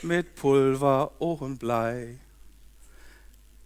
[0.04, 2.18] mit Pulver, Ohrenblei.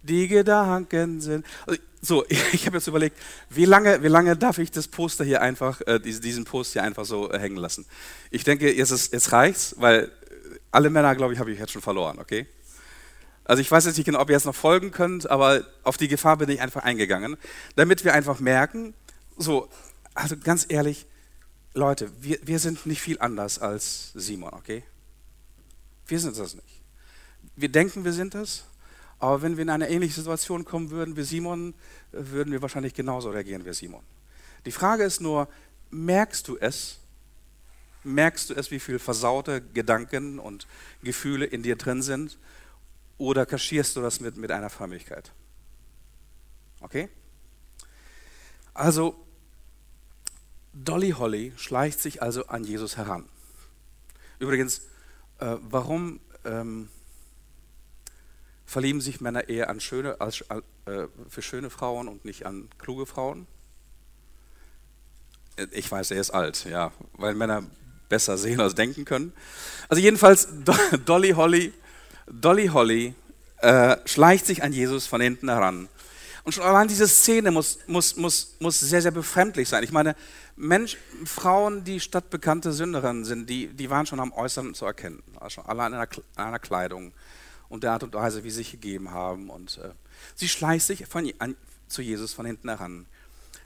[0.02, 1.46] Die Gedanken sind.
[1.66, 3.16] Also so, ich habe jetzt überlegt,
[3.48, 7.04] wie lange, wie lange darf ich das Poster hier einfach, äh, diesen Post hier einfach
[7.04, 7.86] so äh, hängen lassen?
[8.30, 10.10] Ich denke, jetzt, ist, jetzt reicht's, weil
[10.70, 12.46] alle Männer, glaube ich, habe ich jetzt schon verloren, okay?
[13.44, 16.08] Also ich weiß jetzt nicht genau, ob ihr jetzt noch folgen könnt, aber auf die
[16.08, 17.36] Gefahr bin ich einfach eingegangen,
[17.76, 18.94] damit wir einfach merken,
[19.36, 19.68] so,
[20.14, 21.06] also ganz ehrlich,
[21.74, 24.84] Leute, wir, wir sind nicht viel anders als Simon, okay?
[26.12, 26.82] Wir sind das nicht.
[27.56, 28.64] Wir denken, wir sind das,
[29.18, 31.72] aber wenn wir in eine ähnliche Situation kommen würden wie Simon,
[32.10, 34.02] würden wir wahrscheinlich genauso reagieren wie Simon.
[34.66, 35.48] Die Frage ist nur,
[35.90, 36.98] merkst du es?
[38.04, 40.66] Merkst du es, wie viel versaute Gedanken und
[41.02, 42.36] Gefühle in dir drin sind?
[43.16, 45.32] Oder kaschierst du das mit, mit einer Förmlichkeit?
[46.80, 47.08] Okay?
[48.74, 49.16] Also,
[50.74, 53.26] Dolly Holly schleicht sich also an Jesus heran.
[54.38, 54.82] Übrigens,
[55.42, 56.88] äh, warum ähm,
[58.64, 60.42] verlieben sich Männer eher an schöne, als,
[60.86, 63.46] äh, für schöne Frauen und nicht an kluge Frauen?
[65.72, 67.64] Ich weiß, er ist alt, ja, weil Männer
[68.08, 69.32] besser sehen als denken können.
[69.88, 70.48] Also jedenfalls,
[71.04, 71.72] Dolly Holly,
[72.26, 73.14] Dolly Holly
[73.58, 75.88] äh, schleicht sich an Jesus von hinten heran.
[76.44, 79.84] Und schon allein diese Szene muss, muss, muss, muss sehr, sehr befremdlich sein.
[79.84, 80.16] Ich meine,
[80.56, 85.22] Mensch, Frauen, die stadtbekannte Sünderinnen sind, die, die waren schon am Äußeren zu erkennen.
[85.38, 87.12] Also allein in einer Kleidung,
[87.72, 89.48] und der Art und Weise, wie sie sich gegeben haben.
[89.48, 89.92] Und äh,
[90.34, 91.56] sie schleicht sich von, an,
[91.88, 93.06] zu Jesus von hinten heran.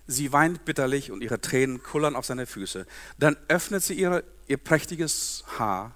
[0.07, 2.87] Sie weint bitterlich und ihre Tränen kullern auf seine Füße.
[3.19, 5.93] Dann öffnet sie ihre, ihr prächtiges Haar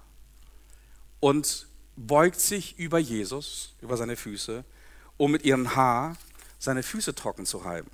[1.21, 4.65] und beugt sich über Jesus, über seine Füße,
[5.15, 6.17] um mit ihrem Haar
[6.61, 7.89] seine Füße trocken zu reiben.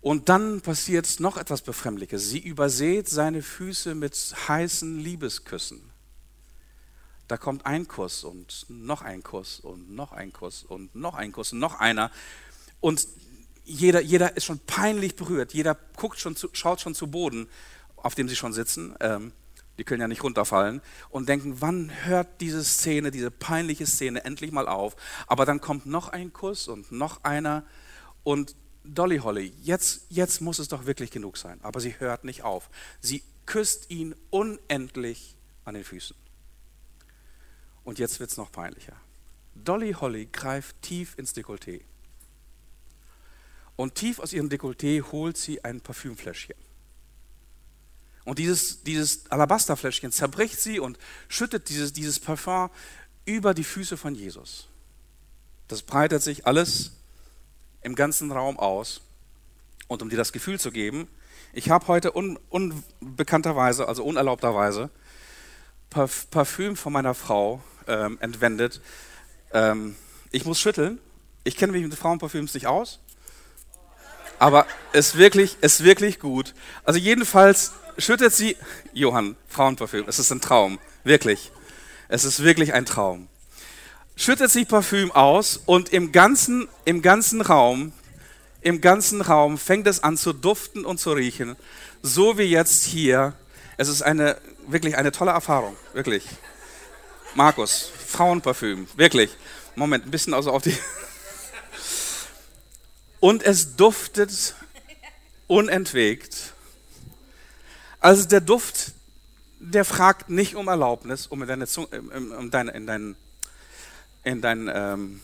[0.00, 2.28] Und dann passiert noch etwas Befremdliches.
[2.28, 4.14] Sie übersät seine Füße mit
[4.48, 5.90] heißen Liebesküssen.
[7.28, 11.32] Da kommt ein Kuss und noch ein Kuss und noch ein Kuss und noch ein
[11.32, 12.10] Kuss und noch einer.
[12.80, 13.06] Und
[13.64, 15.54] jeder, jeder ist schon peinlich berührt.
[15.54, 17.48] Jeder guckt schon zu, schaut schon zu Boden,
[17.96, 18.94] auf dem sie schon sitzen.
[19.00, 19.32] Ähm,
[19.78, 24.52] die können ja nicht runterfallen und denken, wann hört diese Szene, diese peinliche Szene endlich
[24.52, 24.96] mal auf?
[25.26, 27.64] Aber dann kommt noch ein Kuss und noch einer
[28.22, 31.58] und Dolly Holly, jetzt, jetzt muss es doch wirklich genug sein.
[31.62, 32.68] Aber sie hört nicht auf.
[33.00, 36.16] Sie küsst ihn unendlich an den Füßen.
[37.82, 38.96] Und jetzt wird es noch peinlicher.
[39.54, 41.82] Dolly Holly greift tief ins Dekolleté.
[43.76, 46.56] Und tief aus ihrem Dekolleté holt sie ein Parfümfläschchen.
[48.24, 52.70] Und dieses, dieses Alabasterfläschchen zerbricht sie und schüttet dieses, dieses Parfum
[53.26, 54.68] über die Füße von Jesus.
[55.68, 56.92] Das breitet sich alles
[57.82, 59.02] im ganzen Raum aus.
[59.88, 61.08] Und um dir das Gefühl zu geben,
[61.52, 64.90] ich habe heute un, unbekannterweise, also unerlaubterweise,
[65.90, 68.80] Parfüm von meiner Frau ähm, entwendet.
[69.52, 69.94] Ähm,
[70.32, 70.98] ich muss schütteln.
[71.44, 72.98] Ich kenne mich mit Frauenparfüms nicht aus.
[74.44, 76.52] Aber es ist wirklich, ist wirklich gut.
[76.84, 78.58] Also jedenfalls schüttet sie,
[78.92, 81.50] Johann, Frauenparfüm, es ist ein Traum, wirklich.
[82.08, 83.28] Es ist wirklich ein Traum.
[84.16, 87.94] Schüttet sie Parfüm aus und im ganzen, im ganzen Raum,
[88.60, 91.56] im ganzen Raum fängt es an zu duften und zu riechen,
[92.02, 93.32] so wie jetzt hier.
[93.78, 96.26] Es ist eine, wirklich eine tolle Erfahrung, wirklich.
[97.34, 99.30] Markus, Frauenparfüm, wirklich.
[99.74, 100.76] Moment, ein bisschen also auf die.
[103.24, 104.54] Und es duftet
[105.46, 106.52] unentwegt.
[107.98, 108.92] Also der Duft,
[109.60, 111.88] der fragt nicht um Erlaubnis, um in deine, Zunge,
[112.38, 113.16] um deine, in dein,
[114.24, 115.20] in dein ähm,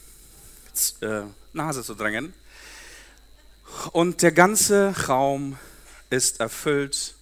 [1.02, 2.32] äh, Nase zu drängen.
[3.92, 5.58] Und der ganze Raum
[6.08, 7.14] ist erfüllt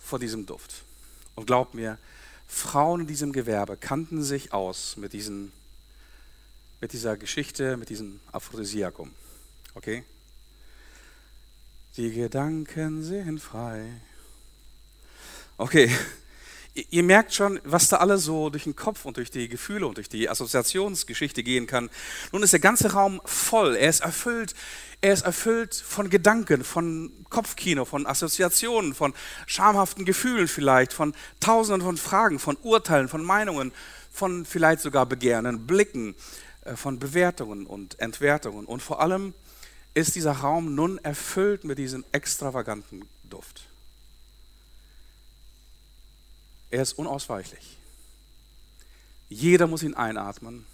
[0.00, 0.84] von diesem Duft.
[1.34, 1.98] Und glaub mir,
[2.46, 5.52] Frauen in diesem Gewerbe kannten sich aus mit, diesen,
[6.82, 9.12] mit dieser Geschichte, mit diesem Aphrodisiakum.
[9.74, 10.02] Okay?
[11.96, 13.84] Die Gedanken sind frei.
[15.56, 15.88] Okay,
[16.90, 19.96] ihr merkt schon, was da alles so durch den Kopf und durch die Gefühle und
[19.96, 21.88] durch die Assoziationsgeschichte gehen kann.
[22.32, 24.56] Nun ist der ganze Raum voll, er ist erfüllt,
[25.02, 29.14] er ist erfüllt von Gedanken, von Kopfkino, von Assoziationen, von
[29.46, 33.70] schamhaften Gefühlen vielleicht, von tausenden von Fragen, von Urteilen, von Meinungen,
[34.10, 36.16] von vielleicht sogar begehrenden Blicken,
[36.74, 39.34] von Bewertungen und Entwertungen und vor allem
[39.94, 43.68] ist dieser Raum nun erfüllt mit diesem extravaganten Duft.
[46.70, 47.76] Er ist unausweichlich.
[49.28, 50.66] Jeder muss ihn einatmen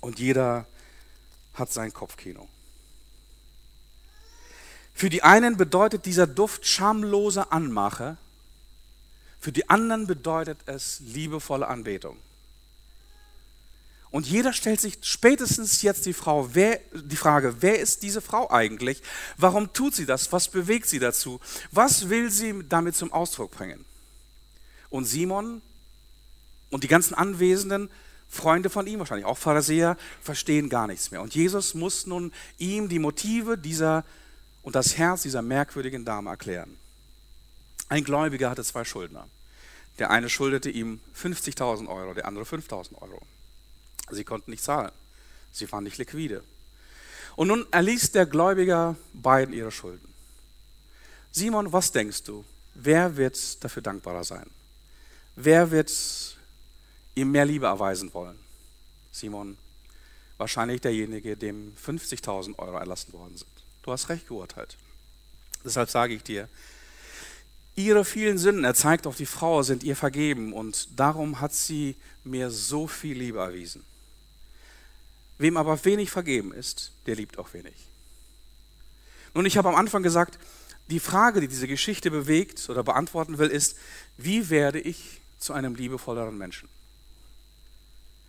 [0.00, 0.66] und jeder
[1.54, 2.48] hat sein Kopfkino.
[4.94, 8.16] Für die einen bedeutet dieser Duft schamlose Anmache,
[9.40, 12.16] für die anderen bedeutet es liebevolle Anbetung.
[14.12, 18.50] Und jeder stellt sich spätestens jetzt die, Frau, wer, die Frage, wer ist diese Frau
[18.50, 19.02] eigentlich?
[19.38, 20.30] Warum tut sie das?
[20.32, 21.40] Was bewegt sie dazu?
[21.70, 23.86] Was will sie damit zum Ausdruck bringen?
[24.90, 25.62] Und Simon
[26.68, 27.88] und die ganzen Anwesenden,
[28.28, 31.22] Freunde von ihm, wahrscheinlich auch Pharisäer, verstehen gar nichts mehr.
[31.22, 34.04] Und Jesus muss nun ihm die Motive dieser
[34.62, 36.76] und das Herz dieser merkwürdigen Dame erklären.
[37.88, 39.26] Ein Gläubiger hatte zwei Schuldner.
[39.98, 43.22] Der eine schuldete ihm 50.000 Euro, der andere 5.000 Euro.
[44.14, 44.92] Sie konnten nicht zahlen.
[45.52, 46.42] Sie waren nicht liquide.
[47.36, 50.12] Und nun erließ der Gläubiger beiden ihre Schulden.
[51.30, 52.44] Simon, was denkst du?
[52.74, 54.48] Wer wird dafür dankbarer sein?
[55.36, 55.90] Wer wird
[57.14, 58.38] ihm mehr Liebe erweisen wollen?
[59.10, 59.56] Simon,
[60.36, 63.50] wahrscheinlich derjenige, dem 50.000 Euro erlassen worden sind.
[63.82, 64.76] Du hast recht geurteilt.
[65.64, 66.48] Deshalb sage ich dir,
[67.74, 71.96] ihre vielen Sünden, er zeigt auf die Frau, sind ihr vergeben und darum hat sie
[72.24, 73.84] mir so viel Liebe erwiesen.
[75.38, 77.74] Wem aber wenig vergeben ist, der liebt auch wenig.
[79.34, 80.38] Nun, ich habe am Anfang gesagt,
[80.90, 83.76] die Frage, die diese Geschichte bewegt oder beantworten will, ist,
[84.16, 86.68] wie werde ich zu einem liebevolleren Menschen?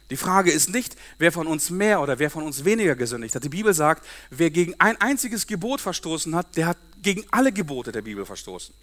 [0.09, 3.43] Die Frage ist nicht, wer von uns mehr oder wer von uns weniger gesündigt hat.
[3.43, 7.91] Die Bibel sagt, wer gegen ein einziges Gebot verstoßen hat, der hat gegen alle Gebote
[7.91, 8.73] der Bibel verstoßen.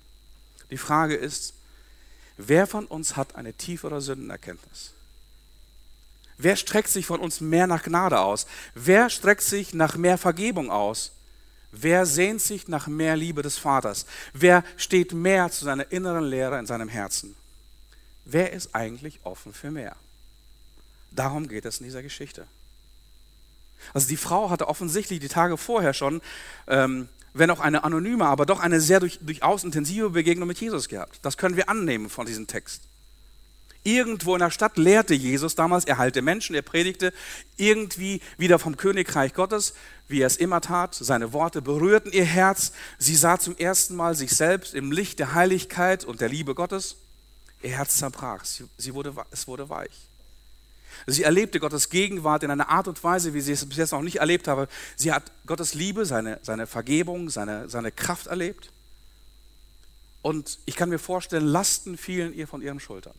[0.71, 1.55] Die Frage ist,
[2.37, 4.93] wer von uns hat eine tiefere Sündenerkenntnis?
[6.43, 8.47] Wer streckt sich von uns mehr nach Gnade aus?
[8.75, 11.13] Wer streckt sich nach mehr Vergebung aus?
[11.73, 14.07] Wer sehnt sich nach mehr Liebe des Vaters?
[14.33, 17.37] Wer steht mehr zu seiner inneren Lehre in seinem Herzen?
[18.25, 19.97] Wer ist eigentlich offen für mehr?
[21.11, 22.47] Darum geht es in dieser Geschichte.
[23.93, 26.21] Also die Frau hatte offensichtlich die Tage vorher schon,
[26.67, 30.89] ähm, wenn auch eine anonyme, aber doch eine sehr durch, durchaus intensive Begegnung mit Jesus
[30.89, 31.19] gehabt.
[31.23, 32.83] Das können wir annehmen von diesem Text.
[33.83, 37.15] Irgendwo in der Stadt lehrte Jesus damals, er heilte Menschen, er predigte
[37.57, 39.73] irgendwie wieder vom Königreich Gottes,
[40.07, 40.95] wie er es immer tat.
[40.95, 42.73] Seine Worte berührten ihr Herz.
[42.99, 46.97] Sie sah zum ersten Mal sich selbst im Licht der Heiligkeit und der Liebe Gottes.
[47.63, 50.11] Ihr Herz zerbrach, sie wurde, es wurde weich.
[51.07, 54.03] Sie erlebte Gottes Gegenwart in einer Art und Weise, wie sie es bis jetzt noch
[54.03, 54.69] nicht erlebt habe.
[54.97, 58.71] Sie hat Gottes Liebe, seine, seine Vergebung, seine, seine Kraft erlebt.
[60.23, 63.15] Und ich kann mir vorstellen, Lasten fielen ihr von ihren Schultern.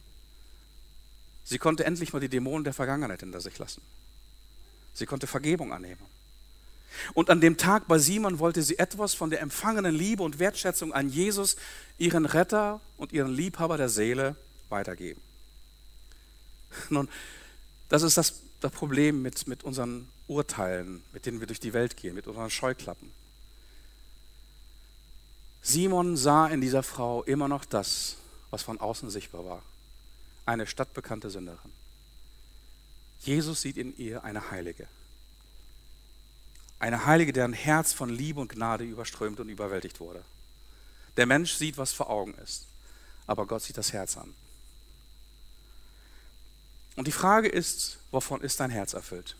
[1.44, 3.82] Sie konnte endlich mal die Dämonen der Vergangenheit hinter sich lassen.
[4.94, 6.02] Sie konnte Vergebung annehmen.
[7.14, 10.94] Und an dem Tag bei Simon wollte sie etwas von der empfangenen Liebe und Wertschätzung
[10.94, 11.56] an Jesus,
[11.98, 14.36] ihren Retter und ihren Liebhaber der Seele,
[14.70, 15.22] weitergeben.
[16.90, 17.10] Nun,
[17.90, 21.98] das ist das, das Problem mit, mit unseren Urteilen, mit denen wir durch die Welt
[21.98, 23.12] gehen, mit unseren Scheuklappen.
[25.62, 28.18] Simon sah in dieser Frau immer noch das,
[28.50, 29.62] was von außen sichtbar war.
[30.46, 31.72] Eine stadtbekannte Sünderin.
[33.20, 34.88] Jesus sieht in ihr eine Heilige.
[36.80, 40.24] Eine Heilige, deren Herz von Liebe und Gnade überströmt und überwältigt wurde.
[41.18, 42.66] Der Mensch sieht, was vor Augen ist,
[43.28, 44.34] aber Gott sieht das Herz an.
[46.96, 49.36] Und die Frage ist, wovon ist dein Herz erfüllt?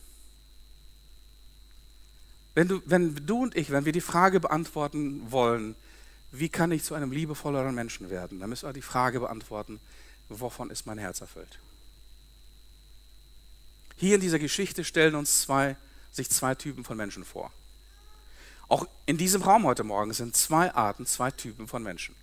[2.54, 5.76] Wenn du, wenn du und ich, wenn wir die Frage beantworten wollen,
[6.32, 9.80] wie kann ich zu einem liebevolleren Menschen werden, dann müssen wir die Frage beantworten,
[10.40, 11.60] wovon ist mein Herz erfüllt?
[13.98, 15.76] Hier in dieser Geschichte stellen uns zwei,
[16.12, 17.52] sich zwei Typen von Menschen vor.
[18.68, 22.16] Auch in diesem Raum heute Morgen sind zwei Arten, zwei Typen von Menschen.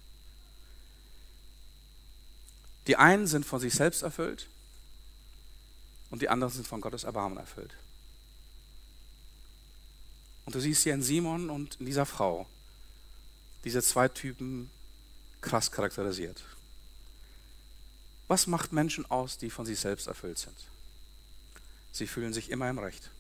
[2.86, 4.48] Die einen sind von sich selbst erfüllt
[6.10, 7.74] und die anderen sind von Gottes Erbarmen erfüllt.
[10.46, 12.46] Und du siehst hier in Simon und in dieser Frau
[13.64, 14.70] diese zwei Typen
[15.42, 16.42] krass charakterisiert.
[18.28, 20.56] Was macht Menschen aus, die von sich selbst erfüllt sind?
[21.92, 23.10] Sie fühlen sich immer im Recht.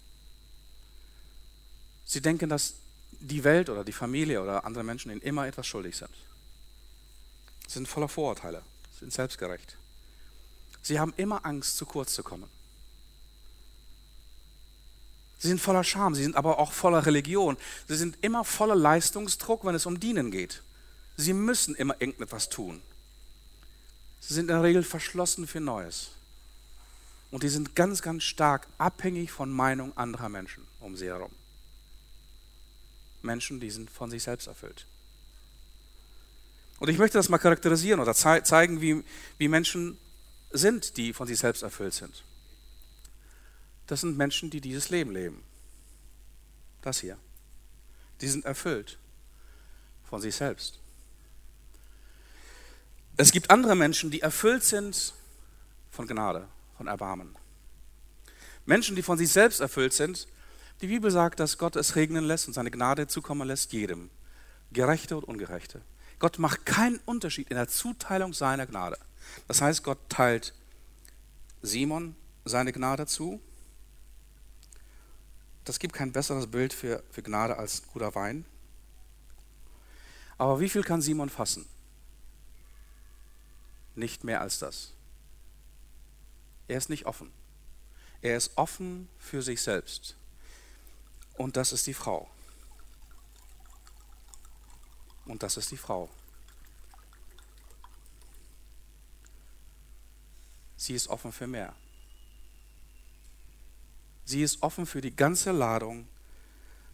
[2.04, 2.74] Sie denken, dass
[3.20, 6.10] die Welt oder die Familie oder andere Menschen ihnen immer etwas schuldig sind.
[7.66, 8.62] Sie sind voller Vorurteile,
[8.98, 9.76] sind selbstgerecht.
[10.82, 12.48] Sie haben immer Angst, zu kurz zu kommen.
[15.38, 17.56] Sie sind voller Scham, sie sind aber auch voller Religion.
[17.86, 20.62] Sie sind immer voller Leistungsdruck, wenn es um Dienen geht.
[21.16, 22.82] Sie müssen immer irgendetwas tun.
[24.20, 26.10] Sie sind in der Regel verschlossen für Neues.
[27.30, 31.30] Und die sind ganz, ganz stark abhängig von Meinung anderer Menschen um sie herum.
[33.22, 34.86] Menschen, die sind von sich selbst erfüllt.
[36.78, 39.02] Und ich möchte das mal charakterisieren oder zeigen, wie,
[39.36, 39.98] wie Menschen
[40.50, 42.24] sind, die von sich selbst erfüllt sind.
[43.88, 45.42] Das sind Menschen, die dieses Leben leben.
[46.82, 47.18] Das hier.
[48.20, 48.98] Die sind erfüllt
[50.08, 50.78] von sich selbst.
[53.18, 55.12] Es gibt andere Menschen, die erfüllt sind
[55.90, 56.48] von Gnade,
[56.78, 57.36] von Erbarmen.
[58.64, 60.26] Menschen, die von sich selbst erfüllt sind,
[60.80, 64.08] die Bibel sagt, dass Gott es regnen lässt und seine Gnade zukommen lässt jedem,
[64.72, 65.82] Gerechte und Ungerechte.
[66.18, 68.96] Gott macht keinen Unterschied in der Zuteilung seiner Gnade.
[69.46, 70.54] Das heißt, Gott teilt
[71.60, 73.40] Simon seine Gnade zu
[75.68, 78.46] das gibt kein besseres Bild für, für Gnade als guter Wein.
[80.38, 81.66] Aber wie viel kann Simon fassen?
[83.98, 84.92] Nicht mehr als das.
[86.68, 87.32] Er ist nicht offen.
[88.22, 90.14] Er ist offen für sich selbst.
[91.36, 92.30] Und das ist die Frau.
[95.24, 96.08] Und das ist die Frau.
[100.76, 101.74] Sie ist offen für mehr.
[104.24, 106.06] Sie ist offen für die ganze Ladung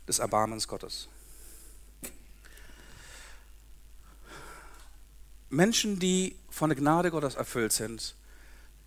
[0.08, 1.08] des Erbarmens Gottes.
[5.50, 8.14] Menschen, die von der Gnade Gottes erfüllt sind,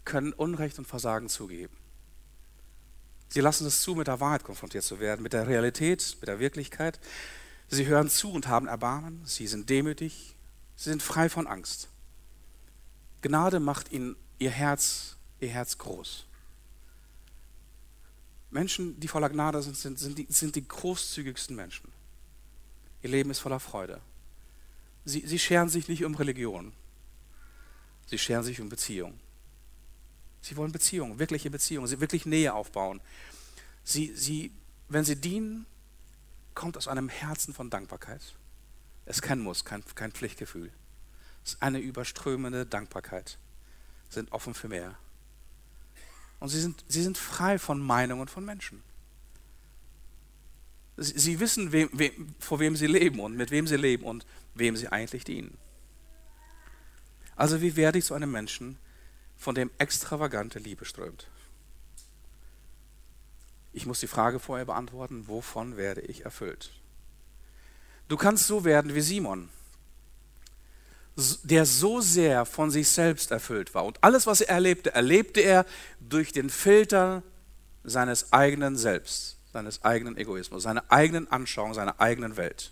[0.05, 1.76] können Unrecht und Versagen zugeben.
[3.28, 6.39] Sie lassen es zu, mit der Wahrheit konfrontiert zu werden, mit der Realität, mit der
[6.39, 6.97] Wirklichkeit.
[7.68, 9.22] Sie hören zu und haben Erbarmen.
[9.26, 10.38] Sie sind demütig.
[10.78, 11.89] Sie sind frei von Angst.
[13.22, 16.26] Gnade macht ihnen ihr Herz, ihr Herz groß.
[18.49, 21.91] Menschen, die voller Gnade sind, sind, sind, die, sind die großzügigsten Menschen.
[23.01, 23.99] Ihr Leben ist voller Freude.
[25.03, 26.72] Sie, sie scheren sich nicht um Religion.
[28.07, 29.19] Sie scheren sich um Beziehung.
[30.41, 33.01] Sie wollen Beziehungen, wirkliche Beziehungen, sie wirklich Nähe aufbauen.
[33.83, 34.51] Sie, sie,
[34.87, 35.65] wenn sie dienen,
[36.53, 38.21] kommt aus einem Herzen von Dankbarkeit.
[39.05, 40.71] Es ist kein Muss, kein, kein Pflichtgefühl.
[41.43, 43.37] Es ist eine überströmende Dankbarkeit.
[44.09, 44.97] Sie sind offen für mehr.
[46.39, 48.83] Und sie sind, sie sind frei von Meinungen von Menschen.
[50.97, 54.25] Sie, sie wissen, wem, wem, vor wem sie leben und mit wem sie leben und
[54.55, 55.57] wem sie eigentlich dienen.
[57.38, 58.77] Also wie werde ich zu einem Menschen,
[59.38, 61.27] von dem extravagante Liebe strömt?
[63.71, 66.71] Ich muss die Frage vorher beantworten, wovon werde ich erfüllt?
[68.09, 69.49] Du kannst so werden wie Simon
[71.43, 73.85] der so sehr von sich selbst erfüllt war.
[73.85, 75.65] Und alles, was er erlebte, erlebte er
[75.99, 77.23] durch den Filter
[77.83, 82.71] seines eigenen Selbst, seines eigenen Egoismus, seiner eigenen Anschauung, seiner eigenen Welt.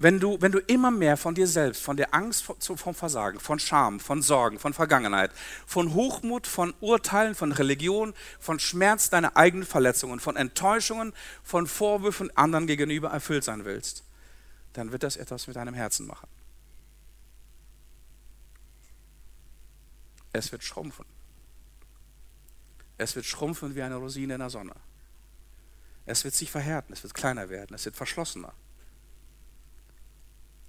[0.00, 3.58] Wenn du, wenn du immer mehr von dir selbst, von der Angst vom Versagen, von
[3.58, 5.32] Scham, von Sorgen, von Vergangenheit,
[5.66, 12.34] von Hochmut, von Urteilen, von Religion, von Schmerz deiner eigenen Verletzungen, von Enttäuschungen, von Vorwürfen
[12.36, 14.04] anderen gegenüber erfüllt sein willst,
[14.74, 16.28] dann wird das etwas mit deinem Herzen machen.
[20.32, 21.06] Es wird schrumpfen.
[22.98, 24.74] Es wird schrumpfen wie eine Rosine in der Sonne.
[26.06, 28.52] Es wird sich verhärten, es wird kleiner werden, es wird verschlossener.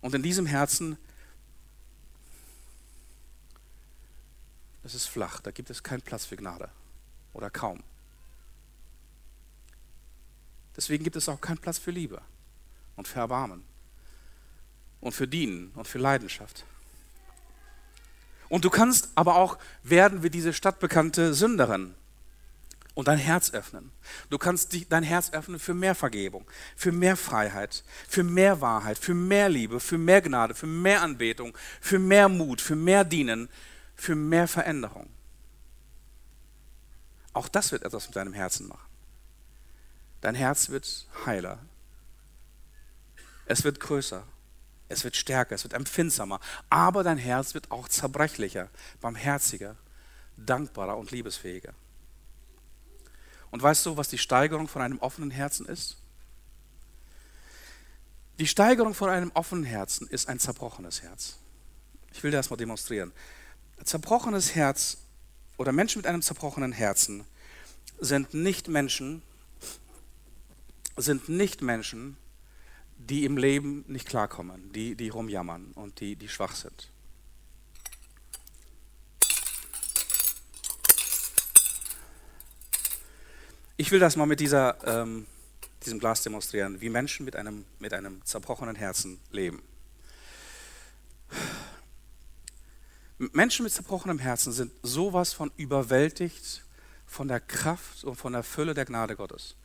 [0.02, 0.98] Und in diesem Herzen,
[4.84, 6.70] das ist flach, da gibt es keinen Platz für Gnade
[7.34, 7.84] oder kaum.
[10.76, 12.22] Deswegen gibt es auch keinen Platz für Liebe
[12.96, 13.64] und für Erbarmen
[15.02, 16.66] und für Dienen und für Leidenschaft.
[18.48, 21.94] Und du kannst aber auch werden wie diese stadtbekannte Sünderin
[23.00, 23.92] und dein Herz öffnen.
[24.30, 26.46] Du kannst dein Herz öffnen für mehr Vergebung,
[26.76, 31.58] für mehr Freiheit, für mehr Wahrheit, für mehr Liebe, für mehr Gnade, für mehr Anbetung,
[31.80, 33.48] für mehr Mut, für mehr Dienen,
[33.96, 35.10] für mehr Veränderung.
[37.32, 38.90] Auch das wird etwas mit deinem Herzen machen.
[40.20, 41.60] Dein Herz wird heiler.
[43.46, 44.26] Es wird größer.
[44.90, 45.56] Es wird stärker.
[45.56, 46.42] Es wird empfindsamer.
[46.70, 48.68] Aber dein Herz wird auch zerbrechlicher,
[49.00, 49.78] barmherziger,
[50.36, 51.74] dankbarer und liebesfähiger.
[53.52, 55.98] Und weißt du, was die Steigerung von einem offenen Herzen ist?
[58.40, 61.38] Die Steigerung von einem offenen Herzen ist ein zerbrochenes Herz.
[62.14, 63.12] Ich will dir das mal demonstrieren.
[63.84, 64.98] Zerbrochenes Herz
[65.58, 67.26] oder Menschen mit einem zerbrochenen Herzen
[68.00, 69.22] sind nicht Menschen,
[70.96, 72.18] sind nicht Menschen,
[72.98, 76.90] die im Leben nicht klarkommen, die, die rumjammern und die, die schwach sind.
[83.82, 85.26] Ich will das mal mit dieser, ähm,
[85.86, 89.64] diesem Glas demonstrieren, wie Menschen mit einem, mit einem zerbrochenen Herzen leben.
[93.18, 96.66] Menschen mit zerbrochenem Herzen sind sowas von überwältigt
[97.06, 99.56] von der Kraft und von der Fülle der Gnade Gottes,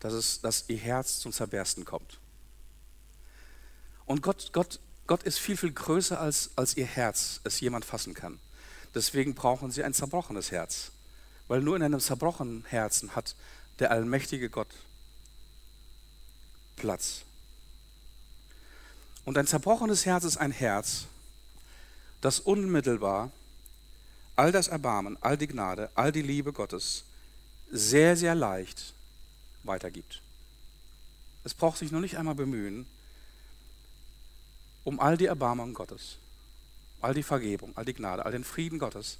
[0.00, 2.18] dass, es, dass ihr Herz zum Zerbersten kommt.
[4.06, 8.14] Und Gott, Gott, Gott ist viel, viel größer, als, als ihr Herz es jemand fassen
[8.14, 8.40] kann.
[8.92, 10.90] Deswegen brauchen sie ein zerbrochenes Herz.
[11.52, 13.36] Weil nur in einem zerbrochenen Herzen hat
[13.78, 14.70] der allmächtige Gott
[16.76, 17.24] Platz.
[19.26, 21.08] Und ein zerbrochenes Herz ist ein Herz,
[22.22, 23.30] das unmittelbar
[24.34, 27.04] all das Erbarmen, all die Gnade, all die Liebe Gottes
[27.70, 28.94] sehr, sehr leicht
[29.62, 30.22] weitergibt.
[31.44, 32.86] Es braucht sich nur nicht einmal bemühen,
[34.84, 36.16] um all die Erbarmung Gottes,
[37.02, 39.18] all die Vergebung, all die Gnade, all den Frieden Gottes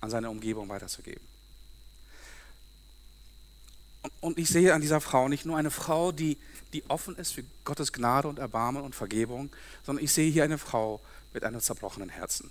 [0.00, 1.26] an seine Umgebung weiterzugeben.
[4.20, 6.38] Und ich sehe an dieser Frau nicht nur eine Frau, die,
[6.72, 9.50] die offen ist für Gottes Gnade und Erbarmen und Vergebung,
[9.84, 11.00] sondern ich sehe hier eine Frau
[11.32, 12.50] mit einem zerbrochenen Herzen.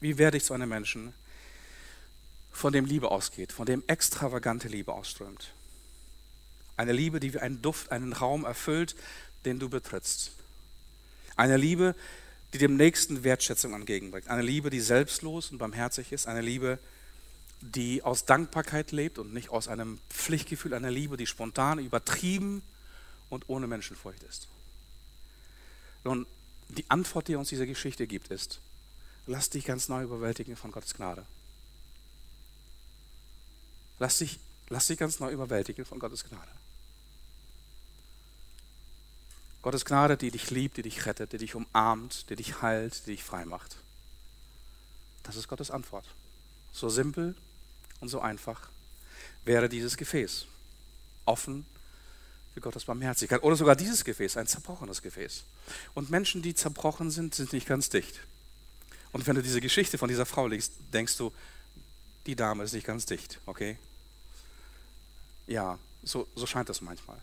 [0.00, 1.12] Wie werde ich zu einem Menschen,
[2.52, 5.52] von dem Liebe ausgeht, von dem extravagante Liebe ausströmt?
[6.76, 8.94] Eine Liebe, die wie ein Duft einen Raum erfüllt,
[9.44, 10.32] den du betrittst.
[11.34, 11.96] Eine Liebe,
[12.52, 14.28] die dem Nächsten Wertschätzung entgegenbringt.
[14.28, 16.26] Eine Liebe, die selbstlos und barmherzig ist.
[16.26, 16.78] Eine Liebe,
[17.60, 20.74] die aus Dankbarkeit lebt und nicht aus einem Pflichtgefühl.
[20.74, 22.62] Eine Liebe, die spontan, übertrieben
[23.28, 24.48] und ohne Menschenfurcht ist.
[26.04, 26.26] Nun,
[26.68, 28.60] die Antwort, die uns diese Geschichte gibt, ist,
[29.26, 31.24] lass dich ganz neu überwältigen von Gottes Gnade.
[33.98, 34.38] Lass dich,
[34.68, 36.50] lass dich ganz neu überwältigen von Gottes Gnade.
[39.62, 43.12] Gottes Gnade, die dich liebt, die dich rettet, die dich umarmt, die dich heilt, die
[43.12, 43.76] dich frei macht.
[45.24, 46.06] Das ist Gottes Antwort.
[46.72, 47.34] So simpel
[48.00, 48.68] und so einfach
[49.44, 50.46] wäre dieses Gefäß.
[51.24, 51.66] Offen
[52.54, 53.42] für Gottes Barmherzigkeit.
[53.42, 55.44] Oder sogar dieses Gefäß, ein zerbrochenes Gefäß.
[55.94, 58.20] Und Menschen, die zerbrochen sind, sind nicht ganz dicht.
[59.12, 61.32] Und wenn du diese Geschichte von dieser Frau liest, denkst du,
[62.26, 63.78] die Dame ist nicht ganz dicht, okay?
[65.46, 67.18] Ja, so, so scheint das manchmal.